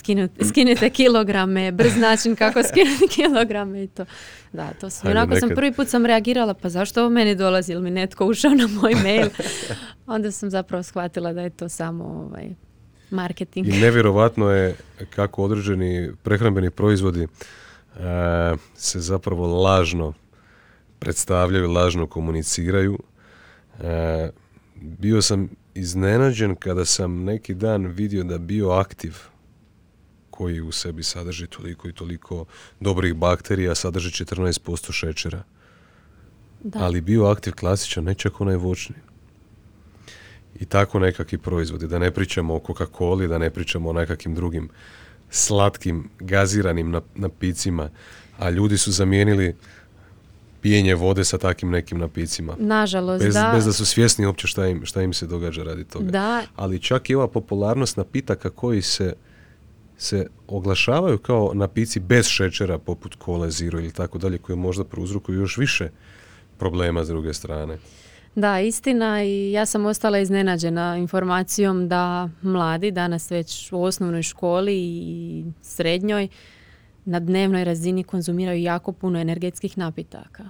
[0.49, 4.05] skinite kilograme, brz način kako skinuti kilograme i to.
[4.53, 5.11] Da, to sam.
[5.11, 8.51] Onako sam prvi put sam reagirala, pa zašto ovo meni dolazi, ili mi netko ušao
[8.51, 9.29] na moj mail.
[10.05, 12.49] Onda sam zapravo shvatila da je to samo ovaj,
[13.09, 13.67] marketing.
[13.67, 14.75] I nevjerovatno je
[15.09, 18.01] kako određeni prehrambeni proizvodi uh,
[18.75, 20.13] se zapravo lažno
[20.99, 22.99] predstavljaju, lažno komuniciraju.
[23.79, 23.85] Uh,
[24.81, 29.15] bio sam iznenađen kada sam neki dan vidio da bioaktiv
[30.29, 32.45] koji u sebi sadrži toliko i toliko
[32.79, 35.43] dobrih bakterija, sadrži 14% šećera.
[36.63, 36.79] Da.
[36.79, 38.95] Ali bioaktiv klasičan, ne čak onaj voćni.
[40.59, 41.87] I tako nekakvi proizvodi.
[41.87, 44.69] Da ne pričamo o Coca-Coli, da ne pričamo o nekakvim drugim
[45.29, 47.89] slatkim, gaziranim napicima.
[48.37, 49.55] A ljudi su zamijenili
[50.61, 52.55] pijenje vode sa takvim nekim napicima.
[52.59, 53.51] Nažalost, bez, da.
[53.55, 56.11] Bez da su svjesni uopće šta im, šta im se događa radi toga.
[56.11, 56.43] Da.
[56.55, 59.13] Ali čak i ova popularnost napitaka koji se
[59.97, 65.39] se oglašavaju kao napici bez šećera poput kole, zero ili tako dalje koji možda prouzrokuju
[65.39, 65.89] još više
[66.57, 67.77] problema s druge strane.
[68.35, 74.75] Da, istina i ja sam ostala iznenađena informacijom da mladi danas već u osnovnoj školi
[74.77, 76.27] i srednjoj
[77.07, 80.49] na dnevnoj razini konzumiraju jako puno energetskih napitaka.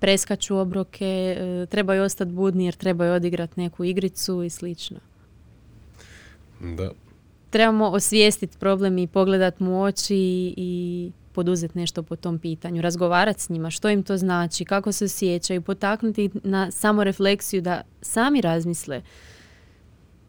[0.00, 4.98] Preskaču obroke, e, trebaju ostati budni jer trebaju odigrati neku igricu i slično.
[6.60, 6.90] Da.
[7.50, 13.48] Trebamo osvijestiti problem i pogledati mu oči i poduzeti nešto po tom pitanju, razgovarati s
[13.48, 19.02] njima, što im to znači, kako se osjećaju, potaknuti na samorefleksiju da sami razmisle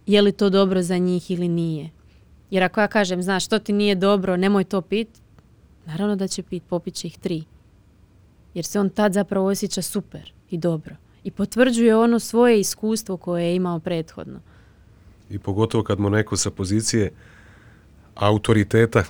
[0.06, 1.97] je li to dobro za njih ili nije.
[2.50, 5.08] Jer ako ja kažem, znaš, što ti nije dobro, nemoj to pit,
[5.86, 7.44] naravno da će pit, popit će ih tri.
[8.54, 10.96] Jer se on tad zapravo osjeća super i dobro.
[11.24, 14.40] I potvrđuje ono svoje iskustvo koje je imao prethodno.
[15.30, 17.12] I pogotovo kad mu neko sa pozicije
[18.16, 19.04] autoriteta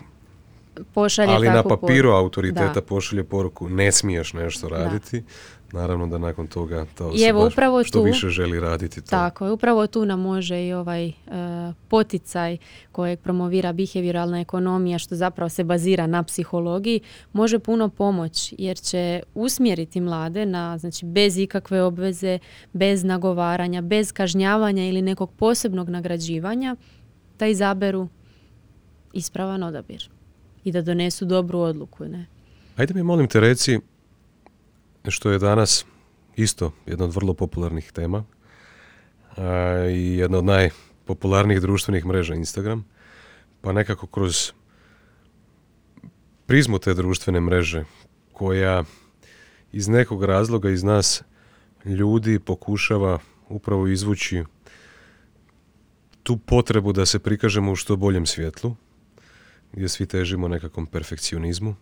[0.94, 2.82] pošalje Ali na papiru autoriteta Da.
[2.82, 5.24] pošalje poruku ne smiješ nešto raditi.
[5.72, 9.10] Naravno da nakon toga ta I osoba evo, upravo što tu- više želi raditi to.
[9.10, 11.14] Tako je, upravo tu nam može i ovaj e,
[11.88, 12.58] poticaj
[12.92, 17.02] kojeg promovira behavioralna ekonomija što zapravo se bazira na psihologiji
[17.34, 22.40] može puno pomoći jer će usmjeriti mlade na znači bez ikakve obveze,
[22.74, 26.76] bez nagovaranja, bez kažnjavanja ili nekog posebnog nagrađivanja
[27.40, 28.08] da izaberu
[29.14, 30.10] ispravan odabir
[30.64, 32.26] i da donesu dobru odluku, ne?
[32.76, 33.80] Ajde mi molim te reci
[35.12, 35.86] što je danas
[36.36, 38.24] isto jedna od vrlo popularnih tema
[39.38, 42.86] a, i jedna od najpopularnijih društvenih mreža Instagram.
[43.62, 44.52] Pa nekako kroz
[46.46, 47.86] prizmu te društvene mreže
[48.34, 48.84] koja
[49.72, 51.24] iz nekog razloga iz nas
[51.86, 54.44] ljudi pokušava upravo izvući
[56.24, 58.76] tu potrebu da se prikažemo u što boljem svjetlu,
[59.72, 61.76] gdje svi težimo nekakvom perfekcionizmu.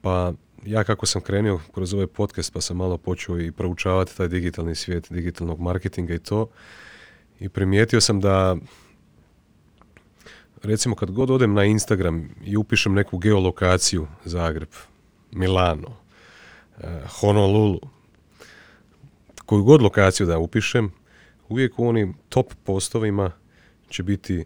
[0.00, 0.32] Pa
[0.64, 4.74] ja kako sam krenio kroz ovaj podcast pa sam malo počeo i proučavati taj digitalni
[4.74, 6.48] svijet digitalnog marketinga i to
[7.40, 8.56] i primijetio sam da
[10.62, 14.68] recimo kad god odem na Instagram i upišem neku geolokaciju Zagreb,
[15.30, 15.96] Milano,
[16.80, 17.80] eh, Honolulu,
[19.46, 20.92] koju god lokaciju da upišem,
[21.48, 23.30] uvijek u onim top postovima
[23.88, 24.44] će biti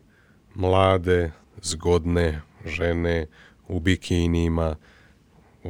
[0.55, 3.27] mlade, zgodne žene
[3.69, 4.77] u bikinima,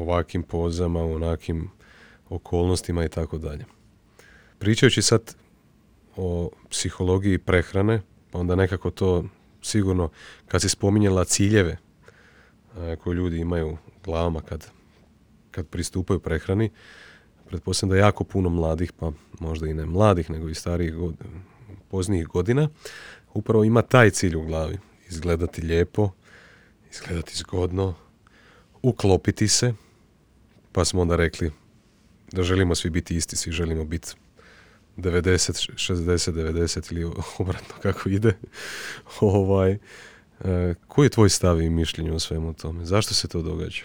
[0.01, 1.71] ovakvim pozama, u onakim
[2.29, 3.65] okolnostima i tako dalje.
[4.59, 5.37] Pričajući sad
[6.17, 9.25] o psihologiji prehrane, pa onda nekako to
[9.63, 10.11] sigurno,
[10.49, 11.77] kad si spominjala ciljeve
[13.03, 14.71] koje ljudi imaju u glavama kad,
[15.51, 16.71] kad pristupaju prehrani,
[17.49, 21.15] pretpostavljam da jako puno mladih, pa možda i ne mladih, nego i starijih god,
[21.89, 22.69] poznijih godina,
[23.35, 24.79] upravo ima taj cilj u glavi.
[25.09, 26.11] Izgledati lijepo,
[26.91, 27.95] izgledati zgodno,
[28.83, 29.75] uklopiti se,
[30.77, 31.51] pa smo onda rekli
[32.33, 34.09] da želimo svi biti isti, svi želimo biti
[34.97, 37.05] 90, 60, 90 ili
[37.39, 38.33] obratno kako ide.
[39.21, 42.85] ovaj, e, koji je tvoj stav i mišljenje o svemu tome?
[42.85, 43.83] Zašto se to događa?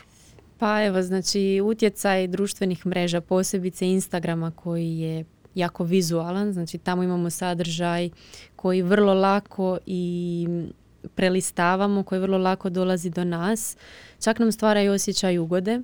[0.57, 5.25] Pa evo, znači utjecaj društvenih mreža, posebice Instagrama koji je
[5.55, 8.09] jako vizualan, znači tamo imamo sadržaj
[8.55, 10.47] koji vrlo lako i
[11.15, 13.77] prelistavamo, koji vrlo lako dolazi do nas.
[14.23, 15.81] Čak nam stvara i osjećaj ugode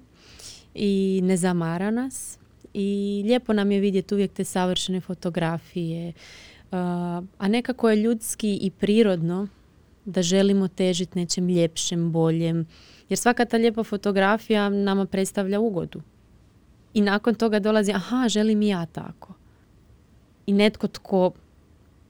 [0.78, 2.40] i ne zamara nas.
[2.74, 6.08] I lijepo nam je vidjeti uvijek te savršene fotografije.
[6.08, 6.78] Uh,
[7.38, 9.48] a nekako je ljudski i prirodno
[10.06, 12.66] da želimo težiti nečem ljepšem, boljem.
[13.10, 16.02] Jer svaka ta lijepa fotografija nama predstavlja ugodu.
[16.94, 19.34] I nakon toga dolazi, aha, želim i ja tako.
[20.46, 21.32] I netko tko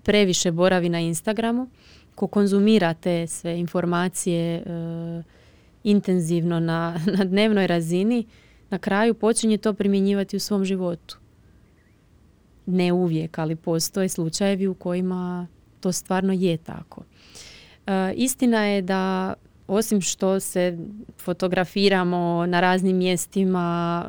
[0.03, 1.67] previše boravi na Instagramu,
[2.15, 4.63] ko konzumira te sve informacije e,
[5.83, 8.25] intenzivno na, na dnevnoj razini,
[8.69, 11.17] na kraju počinje to primjenjivati u svom životu.
[12.65, 15.47] Ne uvijek, ali postoje slučajevi u kojima
[15.79, 17.03] to stvarno je tako.
[17.87, 19.33] E, istina je da
[19.67, 20.77] osim što se
[21.19, 24.05] fotografiramo na raznim mjestima,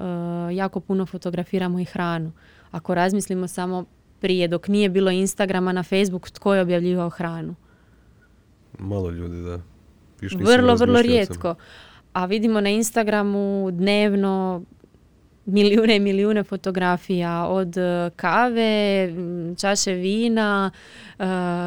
[0.50, 2.32] e, jako puno fotografiramo i hranu.
[2.70, 3.84] Ako razmislimo samo
[4.20, 7.54] prije, dok nije bilo Instagrama na Facebook, tko je objavljivao hranu?
[8.78, 9.60] Malo ljudi, da.
[10.20, 11.54] Još Vrlo, vrlo rijetko.
[12.18, 14.62] A vidimo na Instagramu dnevno
[15.46, 19.12] milijune i milijune fotografija od e, kave,
[19.60, 20.70] čaše vina,
[21.18, 21.24] e,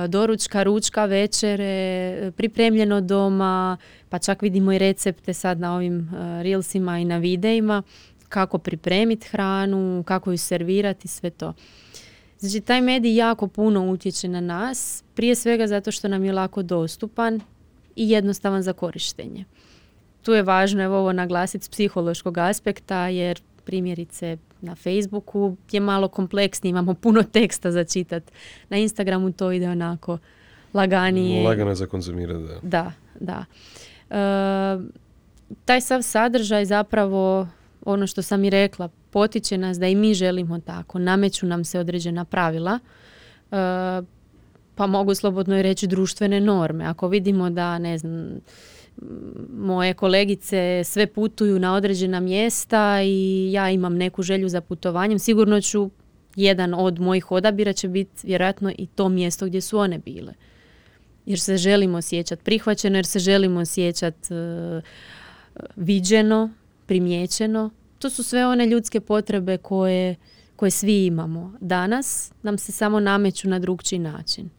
[0.07, 3.77] doručka, ručka, večere, e, pripremljeno doma,
[4.09, 6.09] pa čak vidimo i recepte sad na ovim
[6.41, 7.83] reelsima i na videima
[8.29, 11.53] kako pripremiti hranu, kako ju servirati, sve to.
[12.39, 16.63] Znači, taj medij jako puno utječe na nas, prije svega zato što nam je lako
[16.63, 17.41] dostupan
[17.95, 19.45] i jednostavan za korištenje.
[20.21, 26.07] Tu je važno evo ovo naglasiti s psihološkog aspekta, jer primjerice na Facebooku je malo
[26.07, 28.23] kompleksnije, imamo puno teksta za čitat.
[28.69, 30.17] Na Instagramu to ide onako
[30.73, 31.47] laganije.
[31.47, 32.59] Lagano za konzumirati, da.
[32.61, 33.45] Da, da.
[34.09, 34.79] E,
[35.65, 37.47] taj sav sadržaj zapravo,
[37.85, 40.99] ono što sam i rekla, potiče nas da i mi želimo tako.
[40.99, 42.79] Nameću nam se određena pravila,
[43.51, 44.01] e,
[44.75, 46.85] pa mogu slobodno i reći društvene norme.
[46.85, 48.39] Ako vidimo da, ne znam,
[49.57, 55.61] moje kolegice sve putuju na određena mjesta i ja imam neku želju za putovanjem, sigurno
[55.61, 55.89] ću
[56.35, 60.33] jedan od mojih odabira će biti vjerojatno i to mjesto gdje su one bile
[61.25, 64.81] jer se želimo osjećati prihvaćeno, jer se želimo osjećati e,
[65.75, 66.49] viđeno,
[66.85, 67.69] primijećeno.
[67.99, 70.15] To su sve one ljudske potrebe koje,
[70.55, 71.53] koje svi imamo.
[71.59, 74.49] Danas nam se samo nameću na drugčiji način.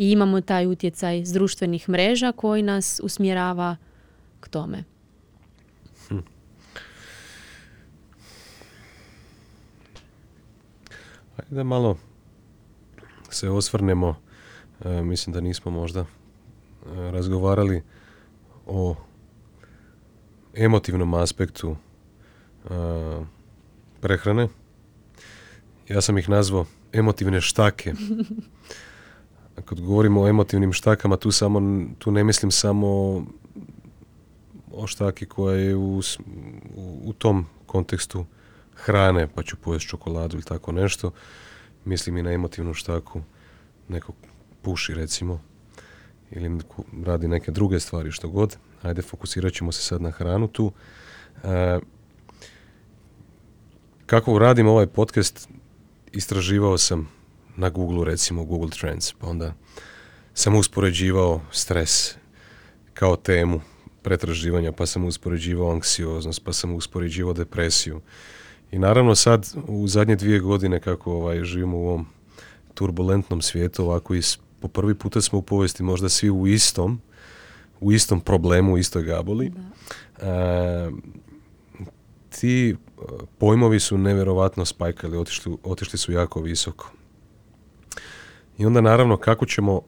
[0.00, 3.76] I imamo taj utjecaj s društvenih mreža koji nas usmjerava
[4.40, 4.84] k tome.
[6.08, 6.18] Hm.
[11.36, 11.98] Ajde malo
[13.30, 14.16] se osvrnemo,
[14.84, 16.06] e, mislim da nismo možda e,
[16.86, 17.82] razgovarali
[18.66, 18.94] o
[20.54, 21.76] emotivnom aspektu
[22.64, 22.68] e,
[24.00, 24.48] prehrane.
[25.88, 27.94] Ja sam ih nazvao emotivne štake.
[29.64, 32.88] Kad govorimo o emotivnim štakama, tu, samo, tu ne mislim samo
[34.72, 36.00] o štaki koja je u,
[37.04, 38.26] u, tom kontekstu
[38.74, 41.10] hrane, pa ću pojesti čokoladu ili tako nešto.
[41.84, 43.20] Mislim i na emotivnu štaku
[43.88, 44.14] nekog
[44.62, 45.40] puši recimo
[46.30, 46.60] ili
[47.04, 48.56] radi neke druge stvari što god.
[48.82, 50.72] Ajde, fokusirat ćemo se sad na hranu tu.
[51.44, 51.78] E,
[54.06, 55.48] kako radim ovaj podcast,
[56.12, 57.19] istraživao sam
[57.60, 59.54] na Google recimo Google Trends, pa onda
[60.34, 62.14] sam uspoređivao stres
[62.94, 63.60] kao temu
[64.02, 68.00] pretraživanja, pa sam uspoređivao anksioznost, pa sam uspoređivao depresiju.
[68.70, 72.06] I naravno sad u zadnje dvije godine kako ovaj, živimo u ovom
[72.74, 74.22] turbulentnom svijetu, ovako i
[74.60, 77.00] po prvi puta smo u povijesti možda svi u istom,
[77.80, 79.52] u istom problemu, u istoj gaboli.
[80.18, 80.90] E,
[82.28, 82.74] ti e,
[83.38, 86.92] pojmovi su nevjerovatno spajkali, otišli, otišli su jako visoko.
[88.60, 89.80] I onda naravno kako ćemo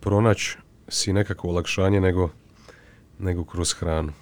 [0.00, 0.58] pronaći
[0.88, 2.30] si nekako olakšanje nego,
[3.18, 4.12] nego kroz hranu.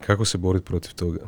[0.00, 1.20] Kako se boriti protiv toga?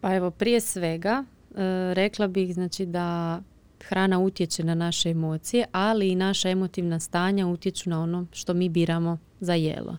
[0.00, 1.54] Pa evo, prije svega e,
[1.94, 3.40] rekla bih znači da
[3.80, 8.68] hrana utječe na naše emocije, ali i naša emotivna stanja utječu na ono što mi
[8.68, 9.96] biramo za jelo.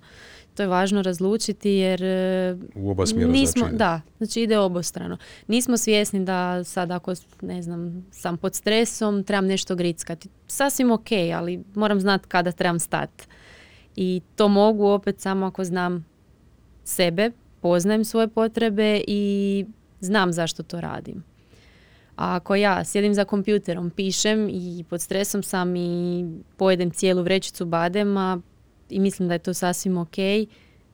[0.56, 5.18] To je važno razlučiti jer e, u oba smjera nismo, znači da, znači ide obostrano.
[5.48, 10.30] Nismo svjesni da sad ako ne znam, sam pod stresom, trebam nešto grickati.
[10.48, 13.26] Sasvim ok, ali moram znati kada trebam stati.
[13.96, 16.06] I to mogu opet samo ako znam
[16.84, 17.32] sebe,
[17.62, 19.66] poznajem svoje potrebe i
[20.00, 21.24] znam zašto to radim.
[22.16, 26.26] A ako ja sjedim za kompjuterom, pišem i pod stresom sam i
[26.58, 28.42] pojedem cijelu vrećicu badema
[28.94, 30.16] i mislim da je to sasvim ok,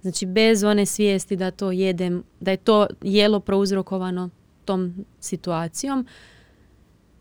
[0.01, 4.29] znači bez one svijesti da to jedem, da je to jelo prouzrokovano
[4.65, 6.07] tom situacijom,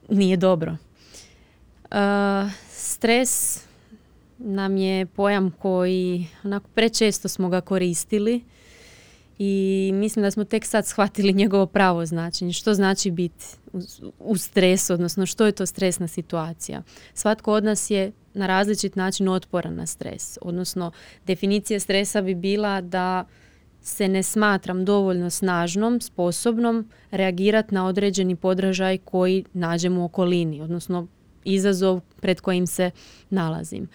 [0.09, 0.77] nije dobro.
[1.91, 1.99] Uh,
[2.71, 3.63] stres
[4.39, 8.43] nam je pojam koji onako prečesto smo ga koristili
[9.39, 12.53] i mislim da smo tek sad shvatili njegovo pravo značenje.
[12.53, 13.45] Što znači biti
[14.19, 16.83] u, stresu, odnosno što je to stresna situacija.
[17.15, 20.39] Svatko od nas je na različit način otporan na stres.
[20.43, 20.93] Odnosno,
[21.27, 23.25] definicija stresa bi bila da
[23.83, 31.07] se ne smatram dovoljno snažnom, sposobnom reagirati na određeni podražaj koji nađem u okolini, odnosno
[31.45, 32.91] izazov pred kojim se
[33.31, 33.89] nalazim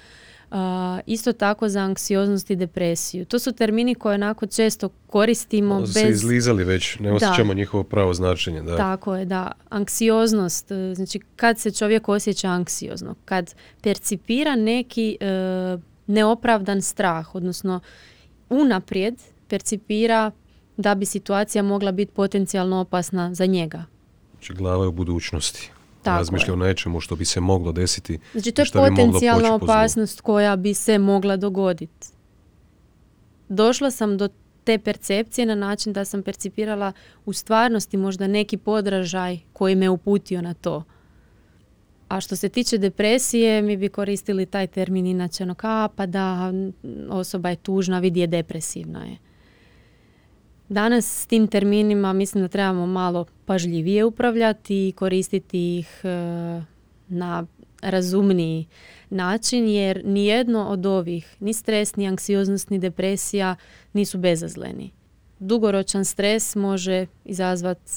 [1.06, 3.26] isto tako za anksioznost i depresiju.
[3.26, 5.94] To su termini koje onako često koristimo bez...
[5.94, 8.62] se izlizali već, ne osjećamo njihovo pravo značenje.
[8.62, 8.78] Da.
[8.78, 9.52] Tako je, da.
[9.70, 15.78] Anksioznost, e, znači kad se čovjek osjeća anksiozno, kad percipira neki e,
[16.08, 17.80] neopravdan strah, odnosno
[18.50, 19.16] unaprijed
[19.48, 20.32] percipira
[20.78, 23.86] da bi situacija mogla biti potencijalno opasna za njega.
[24.32, 25.72] Znači glava je u budućnosti.
[26.04, 28.20] Tako razmišlja o nečemu što bi se moglo desiti.
[28.34, 32.08] Znači to je potencijalna opasnost koja bi se mogla dogoditi.
[33.50, 34.30] Došla sam do
[34.64, 36.92] te percepcije na način da sam percipirala
[37.26, 40.84] u stvarnosti možda neki podražaj koji me uputio na to.
[42.08, 45.56] A što se tiče depresije, mi bi koristili taj termin inače ono
[45.96, 46.54] pa da
[47.10, 49.18] osoba je tužna, vidi je depresivna je.
[50.74, 56.08] Danas s tim terminima mislim da trebamo malo pažljivije upravljati i koristiti ih e,
[57.08, 57.46] na
[57.82, 58.68] razumniji
[59.10, 63.56] način jer nijedno od ovih, ni stres, ni anksioznost, ni depresija
[63.94, 64.92] nisu bezazleni.
[65.40, 67.92] Dugoročan stres može izazvati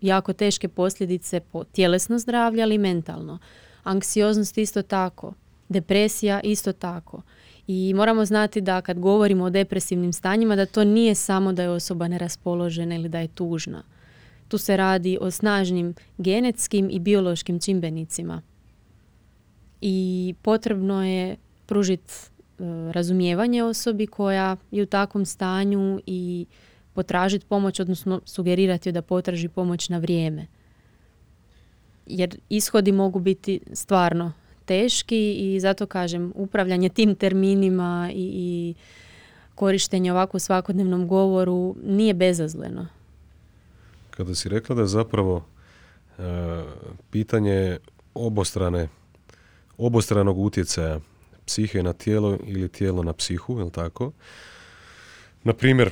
[0.00, 3.38] jako teške posljedice po tjelesno zdravlje, ali i mentalno.
[3.82, 5.32] Anksioznost isto tako,
[5.68, 7.22] depresija isto tako.
[7.72, 11.70] I moramo znati da kad govorimo o depresivnim stanjima da to nije samo da je
[11.70, 13.82] osoba neraspoložena ili da je tužna.
[14.48, 18.42] Tu se radi o snažnim genetskim i biološkim čimbenicima.
[19.80, 22.62] I potrebno je pružiti e,
[22.92, 26.46] razumijevanje osobi koja je u takvom stanju i
[26.92, 30.46] potražiti pomoć, odnosno sugerirati joj da potraži pomoć na vrijeme.
[32.06, 34.32] Jer ishodi mogu biti stvarno
[34.70, 38.74] teški i zato kažem upravljanje tim terminima i, i
[39.54, 42.86] korištenje ovako u svakodnevnom govoru nije bezazleno.
[44.10, 45.44] Kada si rekla da je zapravo
[46.18, 46.22] e,
[47.10, 47.78] pitanje
[48.14, 48.88] obostrane
[49.78, 51.00] obostranog utjecaja
[51.46, 54.12] psihe na tijelo ili tijelo na psihu, je tako?
[55.44, 55.90] Na primjer,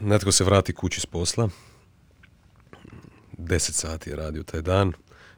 [0.00, 1.48] netko se vrati kući s posla,
[3.38, 4.92] 10 sati je radio taj dan,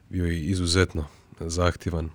[0.09, 2.09] bio je izuzetno zahtjevan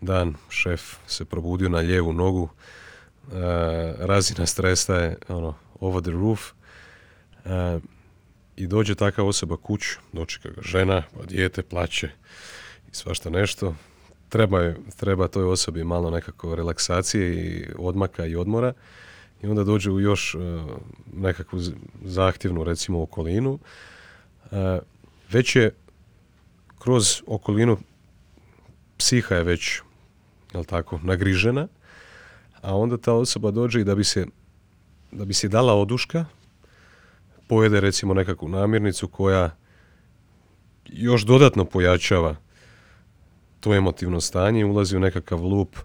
[0.00, 3.34] dan, šef se probudio na lijevu nogu, e,
[3.98, 6.50] razina stresa je ono, over the roof
[7.44, 7.78] e,
[8.56, 12.10] i dođe takva osoba kuć, dočeka ga žena, pa dijete, plaće
[12.92, 13.74] i svašta nešto.
[14.28, 18.72] Treba, treba toj osobi malo nekako relaksacije i odmaka i odmora
[19.42, 20.38] i onda dođe u još e,
[21.12, 21.60] nekakvu
[22.04, 23.58] zahtjevnu recimo okolinu.
[25.30, 25.74] Već je
[26.78, 27.78] kroz okolinu
[28.98, 29.80] psiha je već
[30.54, 31.68] jel tako, nagrižena,
[32.62, 34.26] a onda ta osoba dođe i da bi se,
[35.12, 36.24] da bi se dala oduška,
[37.48, 39.56] pojede recimo nekakvu namirnicu koja
[40.86, 42.36] još dodatno pojačava
[43.60, 45.76] to emotivno stanje i ulazi u nekakav lup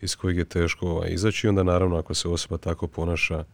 [0.00, 1.48] iz kojeg je teško ovaj, izaći.
[1.48, 3.44] onda naravno ako se osoba tako ponaša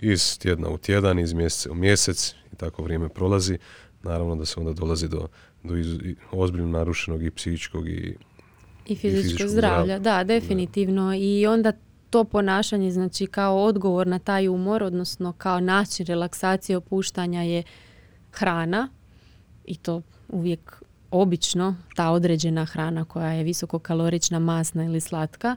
[0.00, 3.58] iz tjedna u tjedan, iz mjeseca u mjesec i tako vrijeme prolazi,
[4.02, 5.28] naravno da se onda dolazi do,
[5.64, 5.74] do
[6.32, 8.16] ozbiljno narušenog i psihičkog i
[8.86, 11.14] i fizičkog zdravlja, da, definitivno.
[11.14, 11.72] I onda
[12.10, 17.62] to ponašanje, znači kao odgovor na taj umor, odnosno kao način relaksacije opuštanja je
[18.30, 18.88] hrana
[19.64, 25.56] i to uvijek obično ta određena hrana koja je visokokalorična, masna ili slatka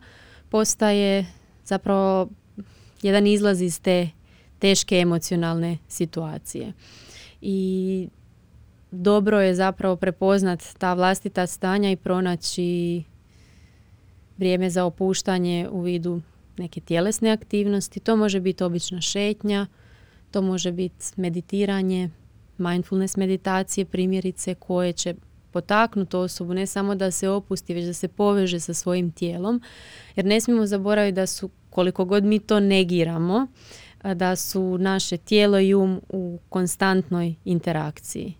[0.49, 1.25] postaje
[1.65, 2.29] zapravo
[3.01, 4.09] jedan izlaz iz te
[4.59, 6.73] teške emocionalne situacije.
[7.41, 8.07] I
[8.95, 13.03] dobro je zapravo prepoznat ta vlastita stanja i pronaći
[14.37, 16.21] vrijeme za opuštanje u vidu
[16.57, 17.99] neke tjelesne aktivnosti.
[17.99, 19.67] To može biti obična šetnja,
[20.31, 22.09] to može biti meditiranje,
[22.57, 25.15] mindfulness meditacije primjerice koje će
[25.51, 29.61] potaknuti osobu ne samo da se opusti, već da se poveže sa svojim tijelom.
[30.15, 33.47] Jer ne smijemo zaboraviti da su, koliko god mi to negiramo,
[34.15, 38.33] da su naše tijelo i um u konstantnoj interakciji.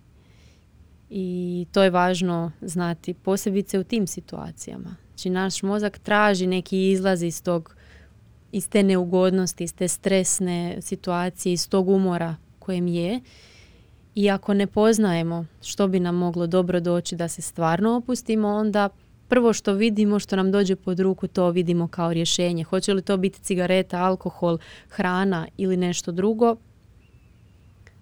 [1.10, 4.96] I to je važno znati, posebice u tim situacijama.
[5.10, 7.76] Znači naš mozak traži neki izlaz iz tog
[8.56, 13.20] iz te neugodnosti, iz te stresne situacije, iz tog umora kojem je.
[14.16, 18.90] I ako ne poznajemo što bi nam moglo dobro doći da se stvarno opustimo, onda
[19.28, 22.64] prvo što vidimo, što nam dođe pod ruku, to vidimo kao rješenje.
[22.64, 24.58] Hoće li to biti cigareta, alkohol,
[24.90, 26.56] hrana ili nešto drugo?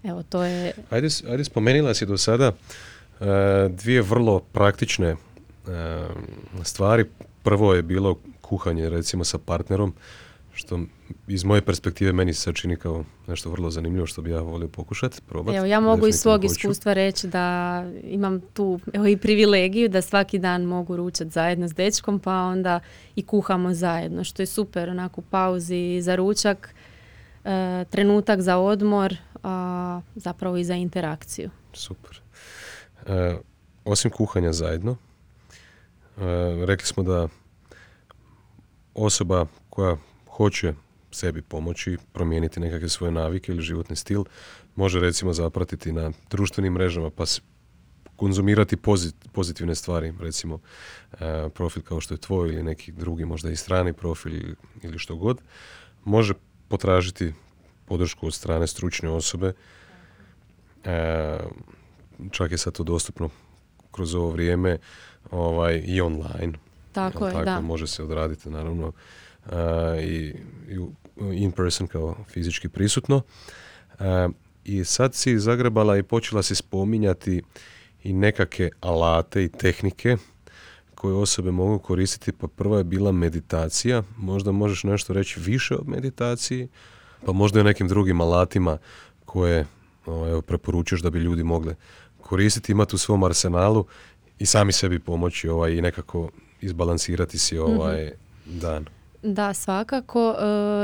[0.03, 0.73] Evo, to je...
[0.89, 2.51] Ajde, ajde spomenila si do sada
[3.69, 5.15] dvije vrlo praktične
[6.63, 7.05] stvari.
[7.43, 9.93] Prvo je bilo kuhanje recimo sa partnerom,
[10.53, 10.79] što
[11.27, 15.21] iz moje perspektive meni se čini kao nešto vrlo zanimljivo što bi ja volio pokušati,
[15.21, 15.57] probati.
[15.57, 20.39] Evo, ja mogu iz svog iskustva reći da imam tu evo, i privilegiju da svaki
[20.39, 22.79] dan mogu ručati zajedno s dečkom, pa onda
[23.15, 26.75] i kuhamo zajedno, što je super, onako u pauzi za ručak,
[27.45, 31.49] e, trenutak za odmor, a zapravo i za interakciju.
[31.73, 32.22] Super.
[33.07, 33.37] E,
[33.85, 34.97] osim kuhanja zajedno,
[36.17, 37.27] E, rekli smo da
[38.93, 39.97] osoba koja
[40.27, 40.73] hoće
[41.11, 44.23] sebi pomoći, promijeniti nekakve svoje navike ili životni stil,
[44.75, 47.23] može recimo zapratiti na društvenim mrežama pa
[48.15, 48.77] konzumirati
[49.31, 50.59] pozitivne stvari, recimo
[51.13, 55.15] e, profil kao što je tvoj ili neki drugi, možda i strani profil ili što
[55.15, 55.41] god,
[56.05, 56.33] može
[56.67, 57.33] potražiti
[57.85, 59.53] podršku od strane stručne osobe.
[60.83, 61.39] E,
[62.31, 63.29] čak je sad to dostupno
[63.91, 64.77] kroz ovo vrijeme
[65.31, 66.53] ovaj, i online.
[66.91, 67.61] Tako je, da.
[67.61, 68.91] Može se odraditi naravno
[70.03, 70.33] i,
[71.33, 73.21] in person kao fizički prisutno.
[74.65, 77.41] I sad si zagrebala i počela si spominjati
[78.03, 80.17] i nekakve alate i tehnike
[80.95, 82.31] koje osobe mogu koristiti.
[82.31, 84.03] Pa prva je bila meditacija.
[84.17, 86.67] Možda možeš nešto reći više o meditaciji,
[87.25, 88.77] pa možda i o nekim drugim alatima
[89.25, 89.65] koje
[90.07, 91.75] evo, preporučuješ da bi ljudi mogli
[92.23, 93.85] koristiti, imati u svom arsenalu
[94.39, 96.29] i sami sebi pomoći ovaj, i nekako
[96.61, 98.85] izbalansirati si ovaj mm dan.
[99.23, 100.35] Da, svakako.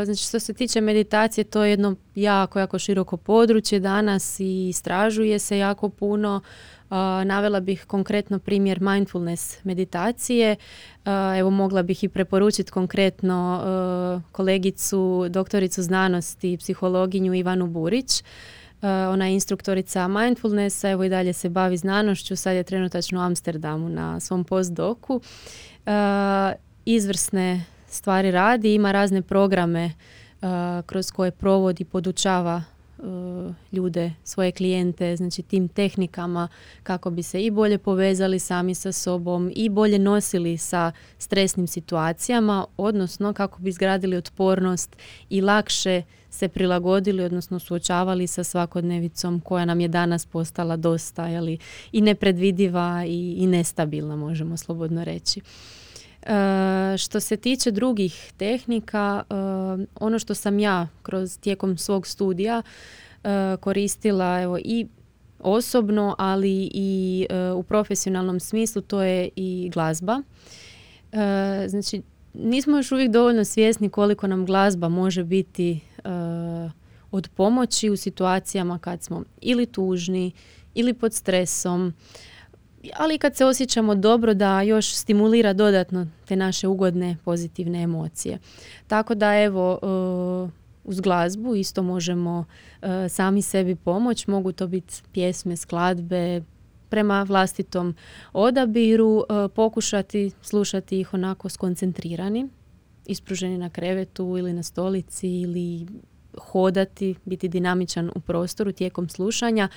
[0.02, 4.70] E, znači što se tiče meditacije, to je jedno jako, jako široko područje danas i
[4.70, 6.42] istražuje se jako puno.
[6.42, 10.52] E, navela bih konkretno primjer mindfulness meditacije.
[10.52, 10.58] E,
[11.40, 13.64] evo mogla bih i preporučiti konkretno
[14.32, 18.24] kolegicu, doktoricu znanosti, psihologinju Ivanu Burić
[18.88, 23.90] ona je instruktorica mindfulnessa, evo i dalje se bavi znanošću, sad je trenutačno u Amsterdamu
[23.90, 25.22] na svom postdoku.
[25.86, 26.54] Eh,
[26.86, 30.48] izvrsne stvari radi, ima razne programe eh,
[30.86, 32.64] kroz koje provodi, podučava
[33.72, 36.48] ljude, svoje klijente, znači tim tehnikama
[36.84, 42.66] kako bi se i bolje povezali sami sa sobom i bolje nosili sa stresnim situacijama,
[42.78, 44.98] odnosno kako bi izgradili otpornost
[45.30, 51.58] i lakše se prilagodili, odnosno suočavali sa svakodnevicom koja nam je danas postala dosta jeli,
[51.92, 55.42] i nepredvidiva i, i nestabilna, možemo slobodno reći.
[56.24, 59.34] E, što se tiče drugih tehnika, e,
[60.00, 62.62] ono što sam ja kroz tijekom svog studija
[63.24, 64.88] e, koristila evo, i
[65.40, 70.22] osobno, ali i u profesionalnom smislu, to je i glazba.
[71.68, 72.02] Znači,
[72.34, 75.80] nismo još uvijek dovoljno svjesni koliko nam glazba može biti
[77.12, 80.32] od pomoći u situacijama kad smo ili tužni
[80.76, 81.94] ili pod stresom
[82.96, 88.40] ali kad se osjećamo dobro da još stimulira dodatno te naše ugodne pozitivne emocije.
[88.88, 90.50] Tako da evo uh,
[90.84, 92.46] uz glazbu isto možemo
[92.82, 96.42] uh, sami sebi pomoć, mogu to biti pjesme, skladbe,
[96.90, 97.96] prema vlastitom
[98.34, 102.48] odabiru uh, pokušati slušati ih onako skoncentrirani,
[103.06, 105.88] ispruženi na krevetu ili na stolici ili
[106.38, 109.68] hodati, biti dinamičan u prostoru tijekom slušanja,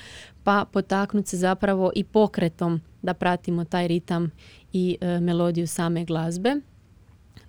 [0.45, 4.31] pa potaknuti se zapravo i pokretom da pratimo taj ritam
[4.73, 6.57] i e, melodiju same glazbe.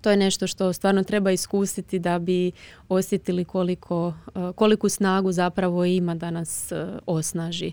[0.02, 2.52] To je nešto što stvarno treba iskusiti da bi
[2.90, 7.72] osjetili koliko, e, koliku snagu zapravo ima da nas e, osnaži.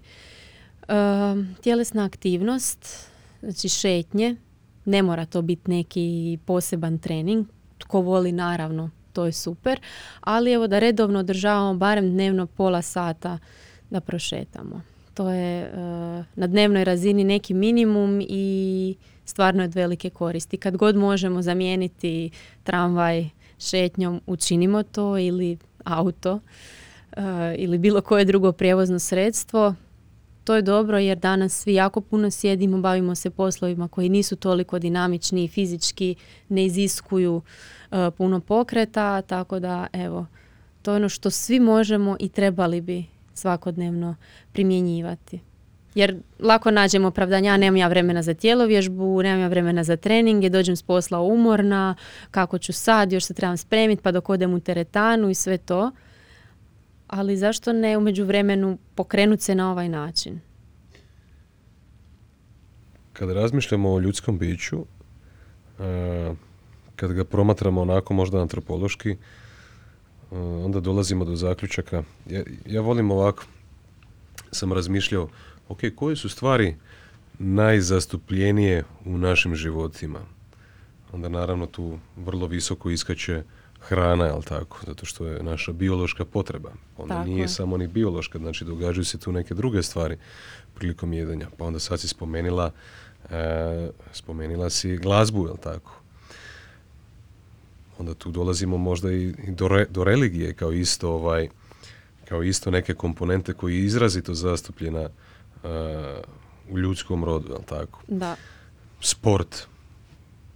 [1.62, 3.08] Tjelesna aktivnost,
[3.42, 4.36] znači šetnje,
[4.84, 7.46] ne mora to biti neki poseban trening.
[7.78, 9.80] Tko voli naravno to je super,
[10.20, 13.38] ali evo da redovno održavamo barem dnevno pola sata
[13.90, 14.82] da prošetamo.
[15.20, 20.56] To je uh, na dnevnoj razini neki minimum i stvarno je od velike koristi.
[20.56, 22.30] Kad god možemo zamijeniti
[22.62, 27.22] tramvaj šetnjom, učinimo to ili auto uh,
[27.56, 29.74] ili bilo koje drugo prijevozno sredstvo.
[30.44, 34.78] To je dobro jer danas svi jako puno sjedimo, bavimo se poslovima koji nisu toliko
[34.78, 36.14] dinamični i fizički
[36.48, 37.42] ne iziskuju
[37.90, 40.26] E, puno pokreta, tako da evo,
[40.82, 43.04] to je ono što svi možemo i trebali bi
[43.40, 44.16] svakodnevno
[44.52, 45.40] primjenjivati.
[45.94, 50.76] Jer lako nađemo opravdanja, nemam ja vremena za tjelovježbu, nemam ja vremena za treninge, dođem
[50.76, 51.94] s posla umorna,
[52.30, 55.90] kako ću sad, još se trebam spremiti pa dok odem u teretanu i sve to.
[57.06, 60.40] Ali zašto ne u međuvremenu pokrenuti se na ovaj način?
[63.12, 64.78] Kada razmišljamo o ljudskom biću,
[65.78, 66.36] uh
[67.00, 69.16] kad ga promatramo onako možda antropološki,
[70.38, 72.02] onda dolazimo do zaključaka.
[72.26, 73.44] Ja, ja volim ovako,
[74.52, 75.28] sam razmišljao,
[75.68, 76.76] ok, koje su stvari
[77.38, 80.20] najzastupljenije u našim životima?
[81.12, 83.42] Onda naravno tu vrlo visoko iskače
[83.80, 84.80] hrana, jel tako?
[84.86, 86.70] Zato što je naša biološka potreba.
[86.96, 90.16] Onda nije samo ni biološka, znači događaju se tu neke druge stvari
[90.74, 91.48] prilikom jedenja.
[91.58, 92.70] Pa onda sad si spomenila,
[93.30, 95.99] e, spomenila si glazbu, jel tako?
[98.00, 101.48] Onda tu dolazimo možda i do, do religije kao isto ovaj
[102.28, 105.70] kao isto neke komponente koji je izrazito zastupljena uh,
[106.70, 108.02] u ljudskom rodu, jel tako?
[108.08, 108.36] Da.
[109.00, 109.66] Sport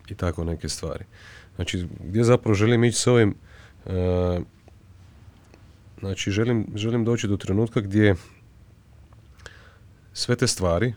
[0.09, 1.05] i tako neke stvari.
[1.57, 3.35] Znači, gdje zapravo želim ići s ovim
[3.87, 3.93] uh,
[6.01, 8.15] znači, želim, želim doći do trenutka gdje
[10.13, 10.95] sve te stvari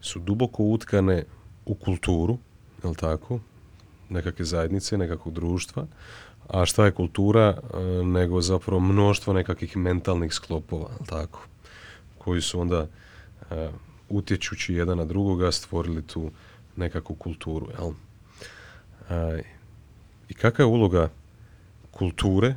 [0.00, 1.24] su duboko utkane
[1.66, 2.38] u kulturu,
[2.84, 3.40] jel tako?
[4.12, 5.86] Nekakve zajednice, nekakvog društva,
[6.48, 11.46] a šta je kultura e, nego zapravo mnoštvo nekakvih mentalnih sklopova, tako,
[12.18, 12.86] koji su onda
[13.50, 13.68] e,
[14.08, 16.30] utječući jedan na drugoga stvorili tu
[16.76, 17.68] nekakvu kulturu.
[17.78, 17.92] Jel?
[19.10, 19.42] E,
[20.28, 21.10] I kakva je uloga
[21.90, 22.54] kulture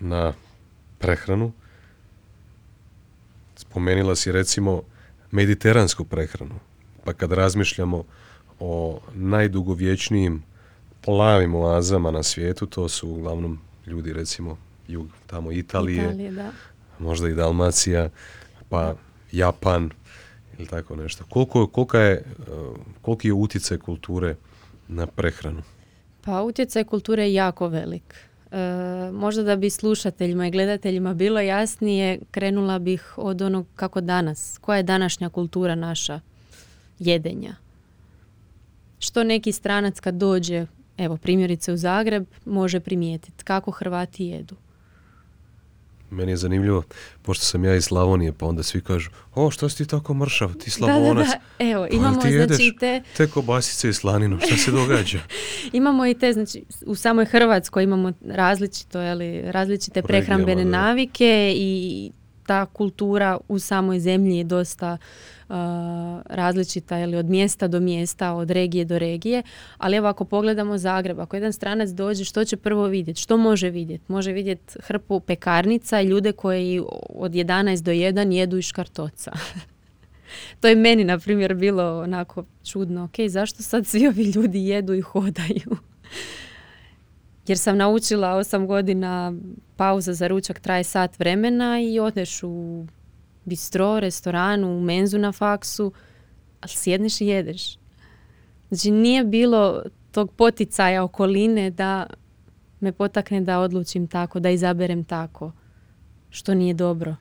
[0.00, 0.32] na
[0.98, 1.52] prehranu?
[3.56, 4.82] Spomenila si recimo
[5.30, 6.54] mediteransku prehranu.
[7.04, 8.04] Pa kad razmišljamo
[8.60, 10.42] o najdugovječnijim
[11.04, 14.56] plavim oazama na svijetu, to su uglavnom ljudi recimo
[14.88, 16.50] jug tamo Italije, Italije da.
[16.98, 18.08] možda i Dalmacija,
[18.68, 18.94] pa
[19.32, 19.90] Japan
[20.58, 21.24] ili tako nešto.
[21.28, 22.24] Koliko, kolika je,
[23.02, 24.36] koliki je utjecaj kulture
[24.88, 25.62] na prehranu?
[26.24, 28.14] Pa utjecaj kulture je jako velik.
[28.50, 28.56] E,
[29.12, 34.76] možda da bi slušateljima i gledateljima bilo jasnije, krenula bih od onog kako danas, koja
[34.76, 36.20] je današnja kultura naša
[36.98, 37.54] jedenja
[38.98, 40.66] što neki stranac kad dođe,
[40.96, 44.56] evo primjerice u Zagreb, može primijetiti kako Hrvati jedu.
[46.10, 46.82] meni je zanimljivo,
[47.22, 50.54] pošto sam ja iz Slavonije, pa onda svi kažu, o, što si ti tako mršav,
[50.54, 51.26] ti slavonac.
[51.28, 51.70] Da, da, da.
[51.70, 53.02] Evo, Pa imamo ti jedeš znači te...
[53.16, 55.18] Te kobasice i slaninu, šta se događa?
[55.72, 60.70] Imamo i te, znači u samoj Hrvatskoj imamo različito, jeli, različite prehrambene da.
[60.70, 62.10] navike i
[62.46, 65.37] ta kultura u samoj zemlji je dosta uh,
[66.24, 69.42] različita ili od mjesta do mjesta, od regije do regije,
[69.78, 73.20] ali evo ako pogledamo Zagreb, ako jedan stranac dođe, što će prvo vidjeti?
[73.20, 74.12] Što može vidjeti?
[74.12, 79.32] Može vidjeti hrpu pekarnica i ljude koji od 11 do 1 jedu iz škartoca.
[80.60, 83.04] to je meni, na primjer, bilo onako čudno.
[83.04, 85.76] Ok, zašto sad svi ovi ljudi jedu i hodaju?
[87.46, 89.32] Jer sam naučila 8 godina
[89.76, 92.86] pauza za ručak traje sat vremena i odeš u
[93.48, 95.92] bistro, restoranu, u menzu na faksu,
[96.60, 97.78] ali sjedneš i jedeš.
[98.68, 102.06] Znači nije bilo tog poticaja okoline da
[102.80, 105.52] me potakne da odlučim tako, da izaberem tako,
[106.30, 107.16] što nije dobro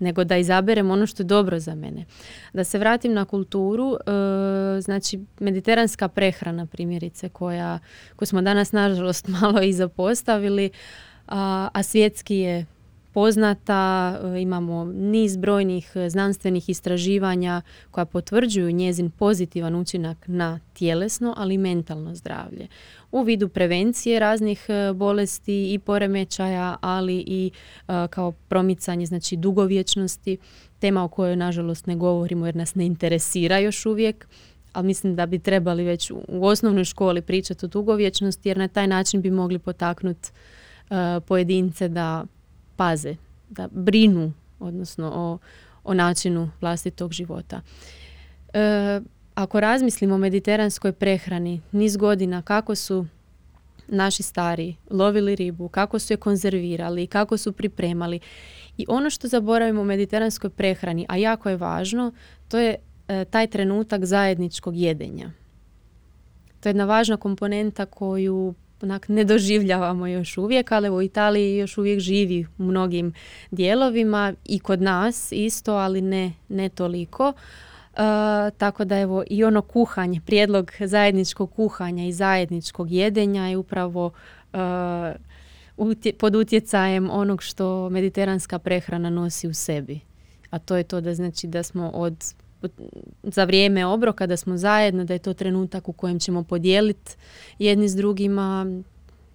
[0.00, 2.04] nego da izaberem ono što je dobro za mene.
[2.52, 7.78] Da se vratim na kulturu, e, znači mediteranska prehrana primjerice koja,
[8.16, 10.70] koju smo danas nažalost malo i zapostavili,
[11.26, 12.66] a, a svjetski je
[13.14, 21.34] poznata, e, imamo niz brojnih e, znanstvenih istraživanja koja potvrđuju njezin pozitivan učinak na tjelesno,
[21.36, 22.68] ali i mentalno zdravlje.
[23.12, 27.50] U vidu prevencije raznih e, bolesti i poremećaja, ali i
[28.10, 30.36] kao promicanje znači dugovječnosti,
[30.78, 34.28] tema o kojoj nažalost ne govorimo jer nas ne interesira još uvijek,
[34.72, 38.86] ali mislim da bi trebali već u osnovnoj školi pričati o dugovječnosti jer na taj
[38.86, 40.30] način bi mogli potaknuti
[41.26, 42.24] pojedince da
[42.76, 43.16] paze,
[43.50, 45.38] da brinu odnosno o,
[45.84, 47.60] o načinu vlastitog života.
[48.52, 49.00] E,
[49.34, 53.06] ako razmislimo o mediteranskoj prehrani, niz godina kako su
[53.88, 58.20] naši stari lovili ribu, kako su je konzervirali, kako su pripremali.
[58.78, 62.12] I ono što zaboravimo u mediteranskoj prehrani, a jako je važno,
[62.48, 62.76] to je
[63.08, 65.30] e, taj trenutak zajedničkog jedenja.
[66.60, 71.78] To je jedna važna komponenta koju onak ne doživljavamo još uvijek, ali u Italiji još
[71.78, 73.12] uvijek živi u mnogim
[73.50, 77.32] dijelovima i kod nas isto, ali ne, ne toliko.
[77.94, 77.96] E,
[78.50, 84.10] tako da evo i ono kuhanje, prijedlog zajedničkog kuhanja i zajedničkog jedenja je upravo
[84.52, 84.58] e,
[85.76, 90.00] utje- pod utjecajem onog što mediteranska prehrana nosi u sebi.
[90.50, 92.34] A to je to da znači da smo od-
[93.22, 97.16] za vrijeme obroka da smo zajedno, da je to trenutak u kojem ćemo podijeliti
[97.58, 98.66] jedni s drugima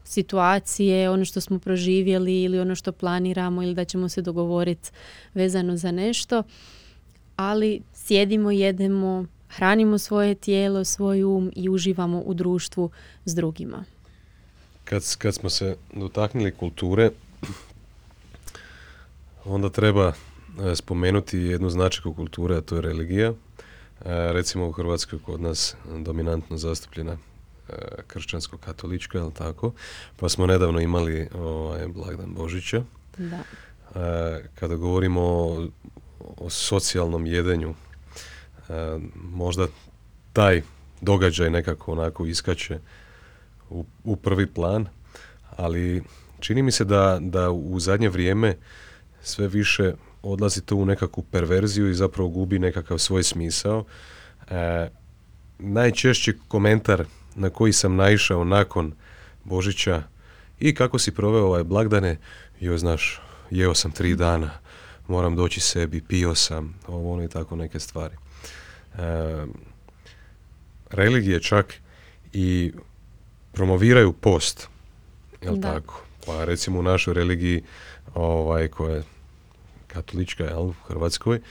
[0.04, 4.92] situacije, ono što smo proživjeli ili ono što planiramo ili da ćemo se dogovoriti
[5.34, 6.44] vezano za nešto.
[7.36, 12.90] Ali sjedimo, jedemo, hranimo svoje tijelo, svoj um i uživamo u društvu
[13.26, 13.84] s drugima.
[14.84, 17.12] Kad, kad smo se dotaknuli kulture,
[19.46, 20.14] onda treba
[20.76, 23.30] spomenuti jednu značajku kulture, a to je religija.
[23.30, 23.34] E,
[24.34, 27.12] recimo u Hrvatskoj kod nas dominantno zastupljena
[27.70, 27.74] e,
[28.08, 29.72] kršćansko-katolička, jel tako?
[30.18, 32.84] Pa smo nedavno imali ovaj, blagdan Božića.
[33.18, 33.40] Da.
[33.96, 35.68] E, kada govorimo o,
[36.20, 37.74] o socijalnom jedenju,
[38.70, 38.74] e,
[39.16, 39.68] možda
[40.34, 40.62] taj
[41.02, 42.80] događaj nekako onako iskače
[43.70, 44.86] u, u prvi plan,
[45.56, 46.04] ali
[46.40, 48.58] čini mi se da, da u zadnje vrijeme
[49.22, 53.86] sve više odlazi to u nekakvu perverziju i zapravo gubi nekakav svoj smisao.
[54.50, 54.90] E,
[55.60, 57.06] najčešći komentar
[57.36, 58.94] na koji sam naišao nakon
[59.44, 60.04] Božića
[60.60, 62.18] i kako si proveo ovaj blagdane,
[62.60, 63.22] joj znaš,
[63.52, 64.52] jeo sam tri dana,
[65.08, 68.16] moram doći sebi, pio sam, ovo ono i tako neke stvari.
[68.16, 69.46] E,
[70.92, 71.74] religije čak
[72.34, 72.72] i
[73.52, 74.68] promoviraju post,
[75.42, 75.74] jel Da.
[75.74, 76.04] tako?
[76.26, 77.64] Pa recimo u našoj religiji,
[78.16, 79.04] ovaj, koja je
[79.94, 81.42] katolička, jel, u Hrvatskoj, e,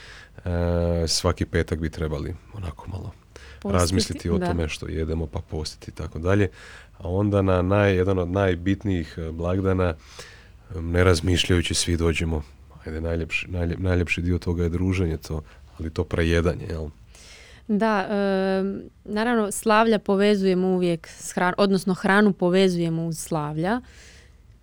[1.08, 3.12] svaki petak bi trebali onako malo
[3.60, 4.46] Postiti, razmisliti o da.
[4.46, 6.48] tome što jedemo pa postiti i tako dalje.
[6.98, 9.94] A onda na naj, jedan od najbitnijih e, blagdana,
[10.74, 12.42] ne razmišljajući svi dođemo,
[12.86, 15.42] ajde najljepši, najlje- najljepši dio toga je druženje to,
[15.78, 16.88] ali to prejedanje, jel?
[17.68, 18.62] Da, e,
[19.04, 23.80] naravno slavlja povezujemo uvijek s hranom, odnosno hranu povezujemo uz slavlja,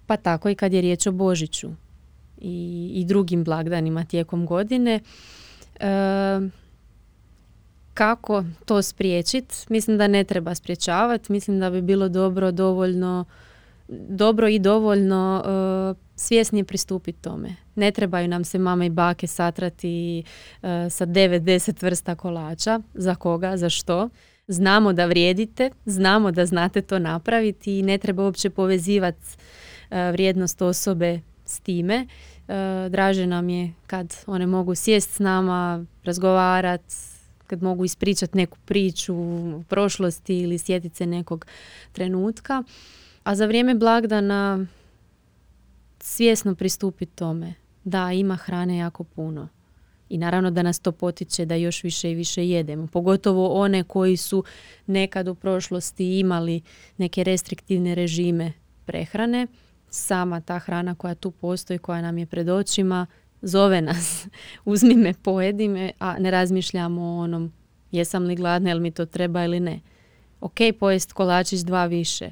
[0.07, 1.71] pa tako i kad je riječ o Božiću
[2.37, 4.99] i, i drugim blagdanima tijekom godine.
[5.79, 6.39] E,
[7.93, 9.55] kako to spriječiti?
[9.69, 13.25] Mislim da ne treba spriječavati, mislim da bi bilo dobro dovoljno
[13.87, 17.55] dobro i dovoljno e, svjesnije pristupiti tome.
[17.75, 20.23] Ne trebaju nam se mame i bake satrati e,
[20.89, 22.79] sa 9-10 vrsta kolača.
[22.93, 23.57] Za koga?
[23.57, 24.09] Za što?
[24.47, 29.25] Znamo da vrijedite, znamo da znate to napraviti i ne treba uopće povezivati
[29.89, 32.07] e, vrijednost osobe s time.
[32.89, 36.95] draže nam je kad one mogu sjest s nama, razgovarati,
[37.47, 41.45] kad mogu ispričati neku priču u prošlosti ili sjetiti se nekog
[41.91, 42.63] trenutka.
[43.23, 44.65] A za vrijeme blagdana
[45.99, 47.53] svjesno pristupiti tome.
[47.83, 49.47] Da, ima hrane jako puno.
[50.09, 52.87] I naravno da nas to potiče da još više i više jedemo.
[52.87, 54.43] Pogotovo one koji su
[54.87, 56.61] nekad u prošlosti imali
[56.97, 58.53] neke restriktivne režime
[58.85, 59.47] prehrane.
[59.95, 63.05] Sama ta hrana koja tu postoji, koja nam je pred očima,
[63.41, 64.27] zove nas.
[64.65, 67.51] Uzmi me, pojedi me, a ne razmišljamo o onom
[67.91, 69.79] jesam li gladna, jel mi to treba ili ne.
[70.41, 72.31] Ok, pojest kolačić dva više,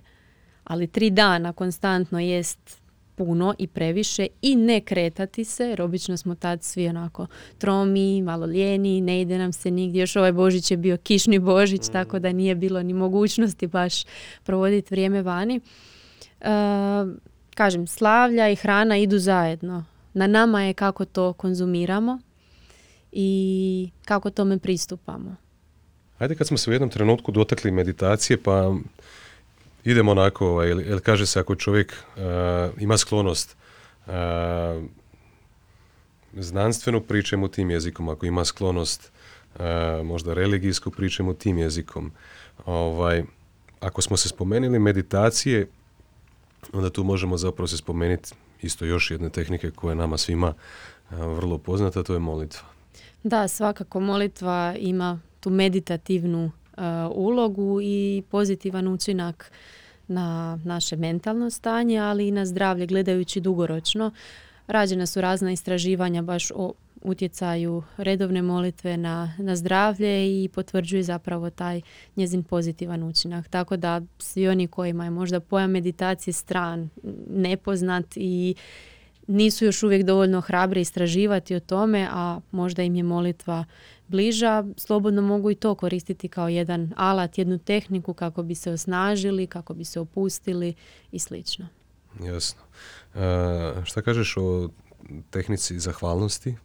[0.64, 2.84] ali tri dana konstantno jest
[3.16, 7.28] puno i previše i ne kretati se, jer obično smo tad svi onako
[7.58, 10.00] tromi, malo lijeni, ne ide nam se nigdje.
[10.00, 11.92] Još ovaj Božić je bio kišni Božić, mm.
[11.92, 14.04] tako da nije bilo ni mogućnosti baš
[14.44, 15.60] provoditi vrijeme vani.
[16.42, 16.50] E,
[17.54, 19.86] kažem, slavlja i hrana idu zajedno.
[20.14, 22.20] Na nama je kako to konzumiramo
[23.12, 25.36] i kako tome pristupamo.
[26.18, 28.76] Ajde kad smo se u jednom trenutku dotakli meditacije, pa
[29.84, 32.22] idemo onako, ovaj, jer kaže se ako čovjek uh,
[32.82, 33.56] ima sklonost
[34.06, 34.14] uh,
[36.34, 39.12] znanstvenu pričemu tim jezikom, ako ima sklonost
[39.56, 39.62] uh,
[40.06, 42.12] možda religijsku pričemu tim jezikom.
[42.66, 43.24] Ovaj,
[43.80, 45.68] ako smo se spomenuli meditacije,
[46.74, 50.54] onda tu možemo zapravo se spomenuti isto još jedne tehnike koja je nama svima
[51.12, 52.68] vrlo poznata, to je molitva.
[53.24, 56.52] Da, svakako molitva ima tu meditativnu
[57.12, 59.52] ulogu i pozitivan učinak
[60.08, 64.12] na naše mentalno stanje, ali i na zdravlje gledajući dugoročno.
[64.68, 66.74] Rađena su razna istraživanja baš o
[67.04, 71.82] utjecaju redovne molitve na, na zdravlje i potvrđuje zapravo taj
[72.16, 73.48] njezin pozitivan učinak.
[73.48, 76.90] Tako da svi oni kojima je možda pojam meditacije stran,
[77.28, 78.56] nepoznat i
[79.28, 83.66] nisu još uvijek dovoljno hrabri istraživati o tome, a možda im je molitva
[84.08, 89.48] bliža, slobodno mogu i to koristiti kao jedan alat, jednu tehniku kako bi se osnažili,
[89.48, 90.74] kako bi se opustili
[91.12, 91.68] i slično.
[92.24, 92.62] Jasno.
[93.16, 94.70] E, šta kažeš o
[95.30, 96.56] tehnici zahvalnosti?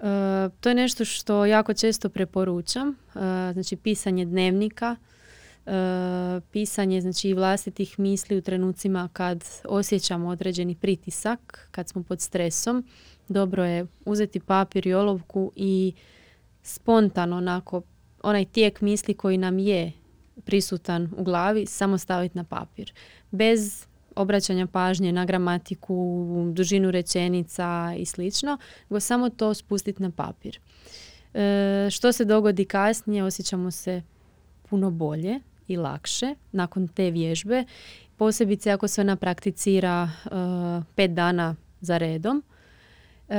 [0.00, 2.88] E, to je nešto što jako često preporučam.
[2.88, 2.92] E,
[3.52, 4.96] znači pisanje dnevnika,
[5.68, 12.84] E, pisanje znači vlastitih misli u trenucima kad osjećamo određeni pritisak, kad smo pod stresom.
[13.28, 15.92] Dobro je uzeti papir i olovku i
[16.62, 17.82] spontano onako
[18.22, 19.92] onaj tijek misli koji nam je
[20.44, 22.92] prisutan u glavi samo staviti na papir.
[23.30, 23.86] Bez
[24.18, 28.58] obraćanja pažnje na gramatiku, dužinu rečenica i slično,
[28.90, 30.58] nego samo to spustiti na papir.
[31.34, 34.02] E, što se dogodi kasnije, osjećamo se
[34.70, 37.64] puno bolje i lakše nakon te vježbe,
[38.16, 42.42] posebice ako se ona prakticira uh, pet dana za redom,
[43.28, 43.34] uh,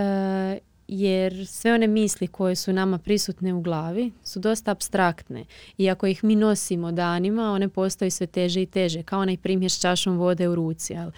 [0.92, 5.46] jer sve one misli koje su nama prisutne u glavi su dosta abstraktne
[5.78, 9.72] i ako ih mi nosimo danima, one postaju sve teže i teže, kao onaj primjer
[9.72, 10.96] s čašom vode u ruci.
[10.96, 11.12] Ali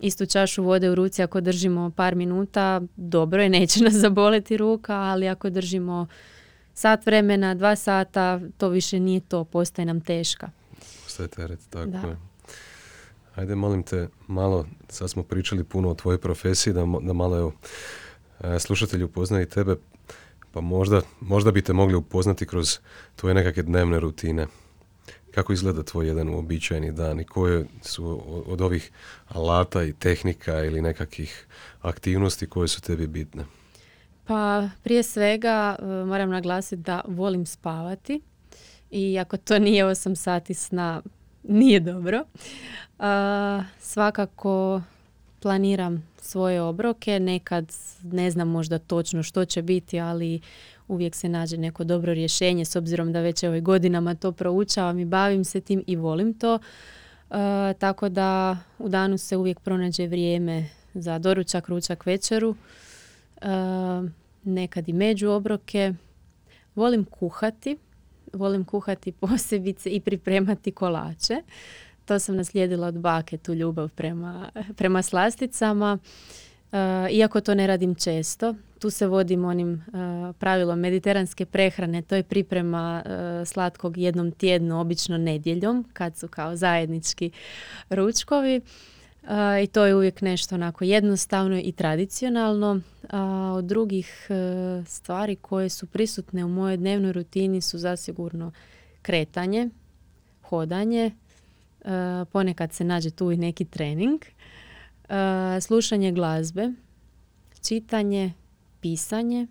[0.00, 4.94] istu čašu vode u ruci ako držimo par minuta, dobro je, neće nas zaboleti ruka,
[4.94, 6.06] ali ako držimo
[6.74, 10.50] sat vremena, dva sata, to više nije to, postaje nam teška.
[11.04, 12.16] Postaje teret, tako je.
[13.34, 17.52] Ajde, molim te, malo, sad smo pričali puno o tvojoj profesiji, da, da malo evo,
[18.58, 19.76] slušatelji upoznaju tebe,
[20.52, 22.78] pa možda, možda bi te mogli upoznati kroz
[23.16, 24.46] tvoje nekakve dnevne rutine.
[25.34, 28.90] Kako izgleda tvoj jedan uobičajeni dan i koje su od ovih
[29.28, 31.46] alata i tehnika ili nekakvih
[31.80, 33.44] aktivnosti koje su tebi bitne?
[34.26, 38.20] Pa prije svega e, moram naglasiti da volim spavati
[38.90, 41.02] i ako to nije 8 sati sna,
[41.42, 42.24] nije dobro.
[42.98, 43.04] Uh,
[43.80, 44.82] svakako
[45.40, 47.72] planiram svoje obroke, nekad
[48.02, 50.40] ne znam možda točno što će biti, ali
[50.88, 55.04] uvijek se nađe neko dobro rješenje s obzirom da već ovoj godinama to proučavam i
[55.04, 56.54] bavim se tim i volim to.
[56.54, 57.36] Uh,
[57.78, 60.64] tako da u danu se uvijek pronađe vrijeme
[60.94, 62.48] za doručak, ručak, večeru.
[62.50, 63.46] Uh,
[64.42, 65.92] nekad i među obroke.
[66.74, 67.76] Volim kuhati.
[68.32, 71.42] Volim kuhati posebice i pripremati kolače.
[72.10, 75.98] To sam naslijedila od bake, tu ljubav prema, prema slasticama.
[76.72, 76.78] Uh,
[77.10, 82.22] iako to ne radim često, tu se vodim onim uh, pravilom mediteranske prehrane, to je
[82.22, 87.30] priprema uh, slatkog jednom tjednu, obično nedjeljom, kad su kao zajednički
[87.90, 88.60] ručkovi
[89.62, 92.80] i to je uvijek nešto onako jednostavno i tradicionalno.
[93.10, 94.34] A od drugih e,
[94.86, 98.52] stvari koje su prisutne u mojoj dnevnoj rutini su zasigurno
[99.02, 99.68] kretanje,
[100.42, 101.29] hodanje, e,
[102.32, 104.20] ponekad se nađe tu i neki trening,
[105.08, 106.68] e, slušanje glazbe,
[107.68, 108.32] čitanje,
[108.80, 109.46] pisanje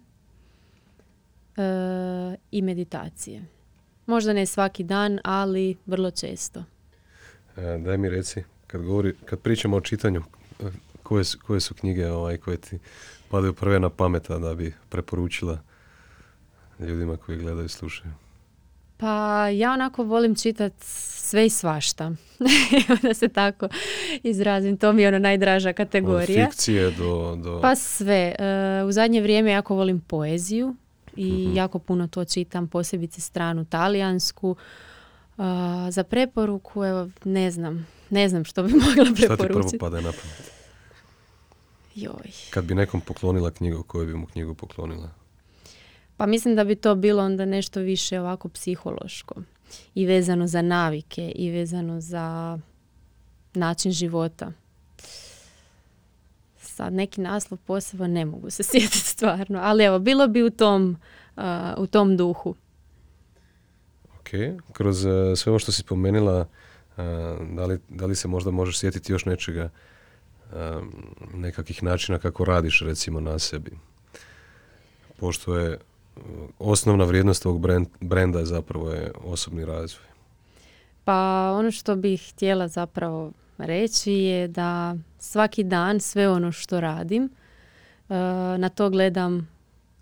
[1.57, 1.61] e,
[2.51, 3.45] i meditacije.
[4.05, 6.63] Možda ne svaki dan, ali vrlo često.
[7.55, 10.23] Daj mi reci, kad, govori, kad pričamo o čitanju,
[11.03, 12.79] koje su, koje su knjige ovaj, koje ti
[13.29, 15.59] padaju prve na pameta da bi preporučila
[16.79, 18.13] ljudima koji gledaju i slušaju?
[18.99, 22.11] Pa ja onako volim čitat sve i svašta.
[23.03, 23.67] da se tako
[24.23, 24.77] izrazim.
[24.77, 26.45] To mi je ono najdraža kategorija.
[26.45, 27.59] Od fikcije do, do...
[27.61, 28.35] Pa sve.
[28.39, 30.75] E, u zadnje vrijeme jako volim poeziju
[31.15, 31.55] i mhm.
[31.55, 34.55] jako puno to čitam, posebice stranu talijansku.
[35.37, 35.45] Uh,
[35.89, 37.87] za preporuku, evo, ne znam.
[38.09, 39.25] Ne znam što bi mogla preporučiti.
[39.25, 40.51] Šta ti prvo pada na pamet?
[41.95, 42.31] Joj.
[42.49, 45.09] Kad bi nekom poklonila knjigu, koju bi mu knjigu poklonila?
[46.19, 49.35] Pa mislim da bi to bilo onda nešto više ovako psihološko
[49.95, 52.59] i vezano za navike i vezano za
[53.53, 54.51] način života.
[56.57, 60.97] Sad neki naslov posebno ne mogu se sjetiti stvarno, ali evo, bilo bi u tom,
[61.77, 62.55] u tom duhu.
[64.19, 64.29] Ok,
[64.73, 66.47] kroz uh, sve ovo što si spomenula,
[67.55, 69.69] da, li, da li se možda možeš sjetiti još nečega,
[71.33, 73.71] nekakvih načina kako radiš recimo na sebi?
[75.19, 75.77] Pošto je
[76.59, 77.61] osnovna vrijednost ovog
[78.01, 80.05] brenda zapravo je osobni razvoj.
[81.03, 87.23] Pa ono što bih htjela zapravo reći je da svaki dan sve ono što radim,
[87.23, 87.29] e,
[88.57, 89.49] na to gledam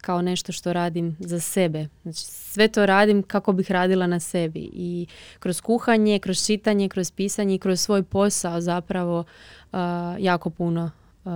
[0.02, 1.88] kao nešto što radim za sebe.
[2.04, 4.70] Znači, sve to radim kako bih radila na sebi.
[4.74, 5.08] I
[5.40, 9.80] kroz kuhanje, kroz čitanje, kroz pisanje i kroz svoj posao zapravo uh,
[10.20, 10.92] jako puno
[11.26, 11.32] uh,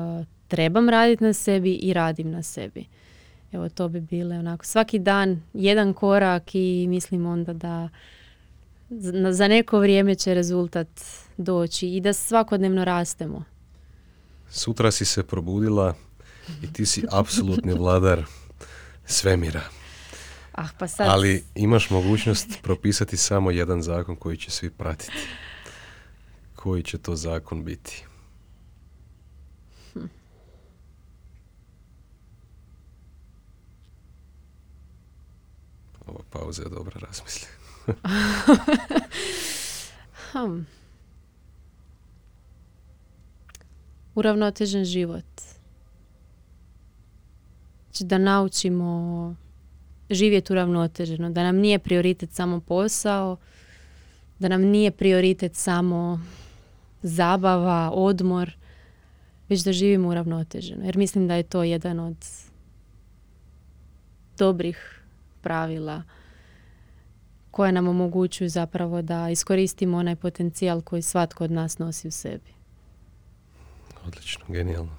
[0.47, 2.85] trebam raditi na sebi i radim na sebi.
[3.52, 7.90] Evo to bi bile onako svaki dan jedan korak i mislim onda da
[9.32, 10.88] za neko vrijeme će rezultat
[11.38, 13.44] doći i da svakodnevno rastemo.
[14.49, 15.95] Sutra si se probudila
[16.64, 18.23] i ti si apsolutni vladar
[19.06, 19.61] svemira.
[20.52, 21.07] Ah, pa sad...
[21.10, 25.28] Ali imaš mogućnost propisati samo jedan zakon koji će svi pratiti.
[26.56, 28.06] Koji će to zakon biti?
[36.11, 37.47] Ova pauza je dobra, razmisli.
[40.31, 40.61] hm.
[44.15, 45.25] Uravnotežen život.
[47.85, 49.35] Znači da naučimo
[50.09, 53.38] živjeti uravnoteženo, da nam nije prioritet samo posao,
[54.39, 56.21] da nam nije prioritet samo
[57.01, 58.57] zabava, odmor,
[59.49, 60.85] već da živimo uravnoteženo.
[60.85, 62.17] Jer mislim da je to jedan od
[64.38, 65.01] dobrih
[65.41, 66.03] pravila
[67.51, 72.51] koje nam omogućuju zapravo da iskoristimo onaj potencijal koji svatko od nas nosi u sebi.
[74.07, 74.91] Odlično, genijalno.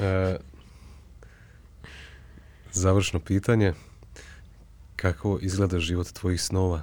[0.00, 0.36] E,
[2.72, 3.72] Završno pitanje.
[4.96, 6.82] Kako izgleda život tvojih snova?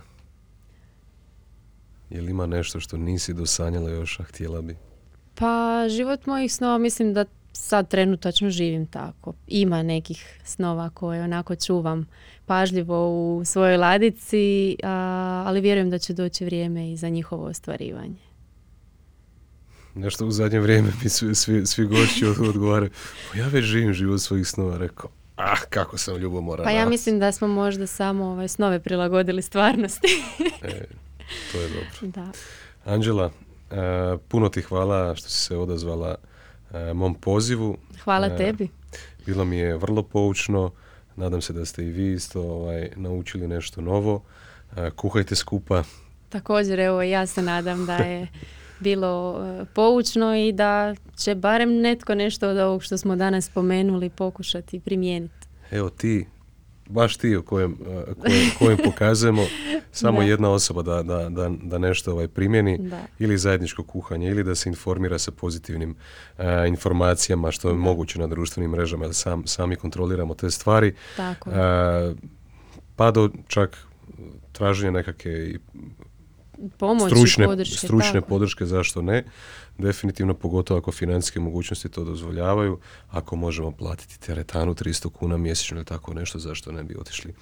[2.10, 4.78] Je li ima nešto što nisi dosanjala još, a htjela bi?
[5.36, 7.26] Pa život mojih snova mislim da
[7.56, 9.34] sad trenutačno živim tako.
[9.48, 12.08] Ima nekih snova koje onako čuvam
[12.46, 14.78] pažljivo u svojoj ladici,
[15.46, 18.26] ali vjerujem da će doći vrijeme i za njihovo ostvarivanje.
[19.96, 22.92] Nešto u zadnje vrijeme mi svi, svi, svi gošći odgovaraju,
[23.32, 26.64] pa ja već živim život svojih snova, rekao, Ah, kako sam ljubomoran.
[26.66, 30.08] Pa ja mislim da smo možda samo ovaj, snove prilagodili stvarnosti.
[30.62, 30.86] e,
[31.52, 31.90] to je dobro.
[32.22, 32.32] Da.
[32.86, 33.32] Anđela,
[33.72, 33.76] e,
[34.28, 36.16] puno ti hvala što si se odazvala
[36.94, 37.78] mom pozivu.
[38.04, 38.70] Hvala e, tebi.
[39.26, 40.72] Bilo mi je vrlo poučno.
[41.16, 44.22] Nadam se da ste i vi isto ovaj, naučili nešto novo.
[44.96, 45.84] kuhajte skupa.
[46.30, 48.28] Također, evo, ja se nadam da je
[48.80, 54.10] bilo e, poučno i da će barem netko nešto od ovog što smo danas spomenuli
[54.10, 55.48] pokušati primijeniti.
[55.72, 56.26] Evo ti,
[56.90, 57.78] baš ti o kojem,
[58.22, 59.42] kojem, kojem pokazujemo,
[59.92, 64.56] samo jedna osoba da, da, da, da nešto ovaj primjeni ili zajedničko kuhanje ili da
[64.56, 65.96] se informira sa pozitivnim
[66.38, 70.94] e, informacijama što je moguće na društvenim mrežama jer sam, sami kontroliramo te stvari.
[71.18, 71.50] Tako.
[72.96, 73.78] pa do čak
[74.52, 75.54] traženja nekakve
[76.78, 79.24] pomoći, stručne, podrške, stručne podrške, zašto ne?
[79.78, 82.80] Definitivno, pogotovo ako financijske mogućnosti to dozvoljavaju,
[83.10, 87.34] ako možemo platiti teretanu 300 kuna mjesečno ili tako nešto, zašto ne bi otišli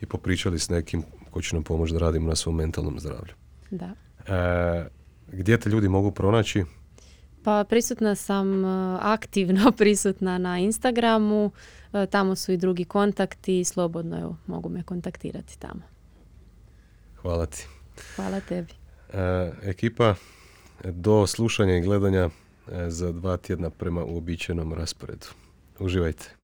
[0.00, 3.32] i popričali s nekim ko će nam pomoći da radimo na svom mentalnom zdravlju.
[3.70, 3.90] Da.
[4.26, 4.88] E,
[5.32, 6.64] gdje te ljudi mogu pronaći?
[7.44, 11.50] Pa prisutna sam e, aktivno prisutna na Instagramu,
[11.92, 15.82] e, tamo su i drugi kontakti, slobodno evo, mogu me kontaktirati tamo.
[17.16, 17.66] Hvala ti.
[18.16, 18.72] Hvala tebi.
[19.12, 20.14] E, ekipa,
[20.84, 22.28] do slušanja i gledanja
[22.72, 25.26] e, za dva tjedna prema uobičajenom rasporedu.
[25.78, 26.37] Uživajte.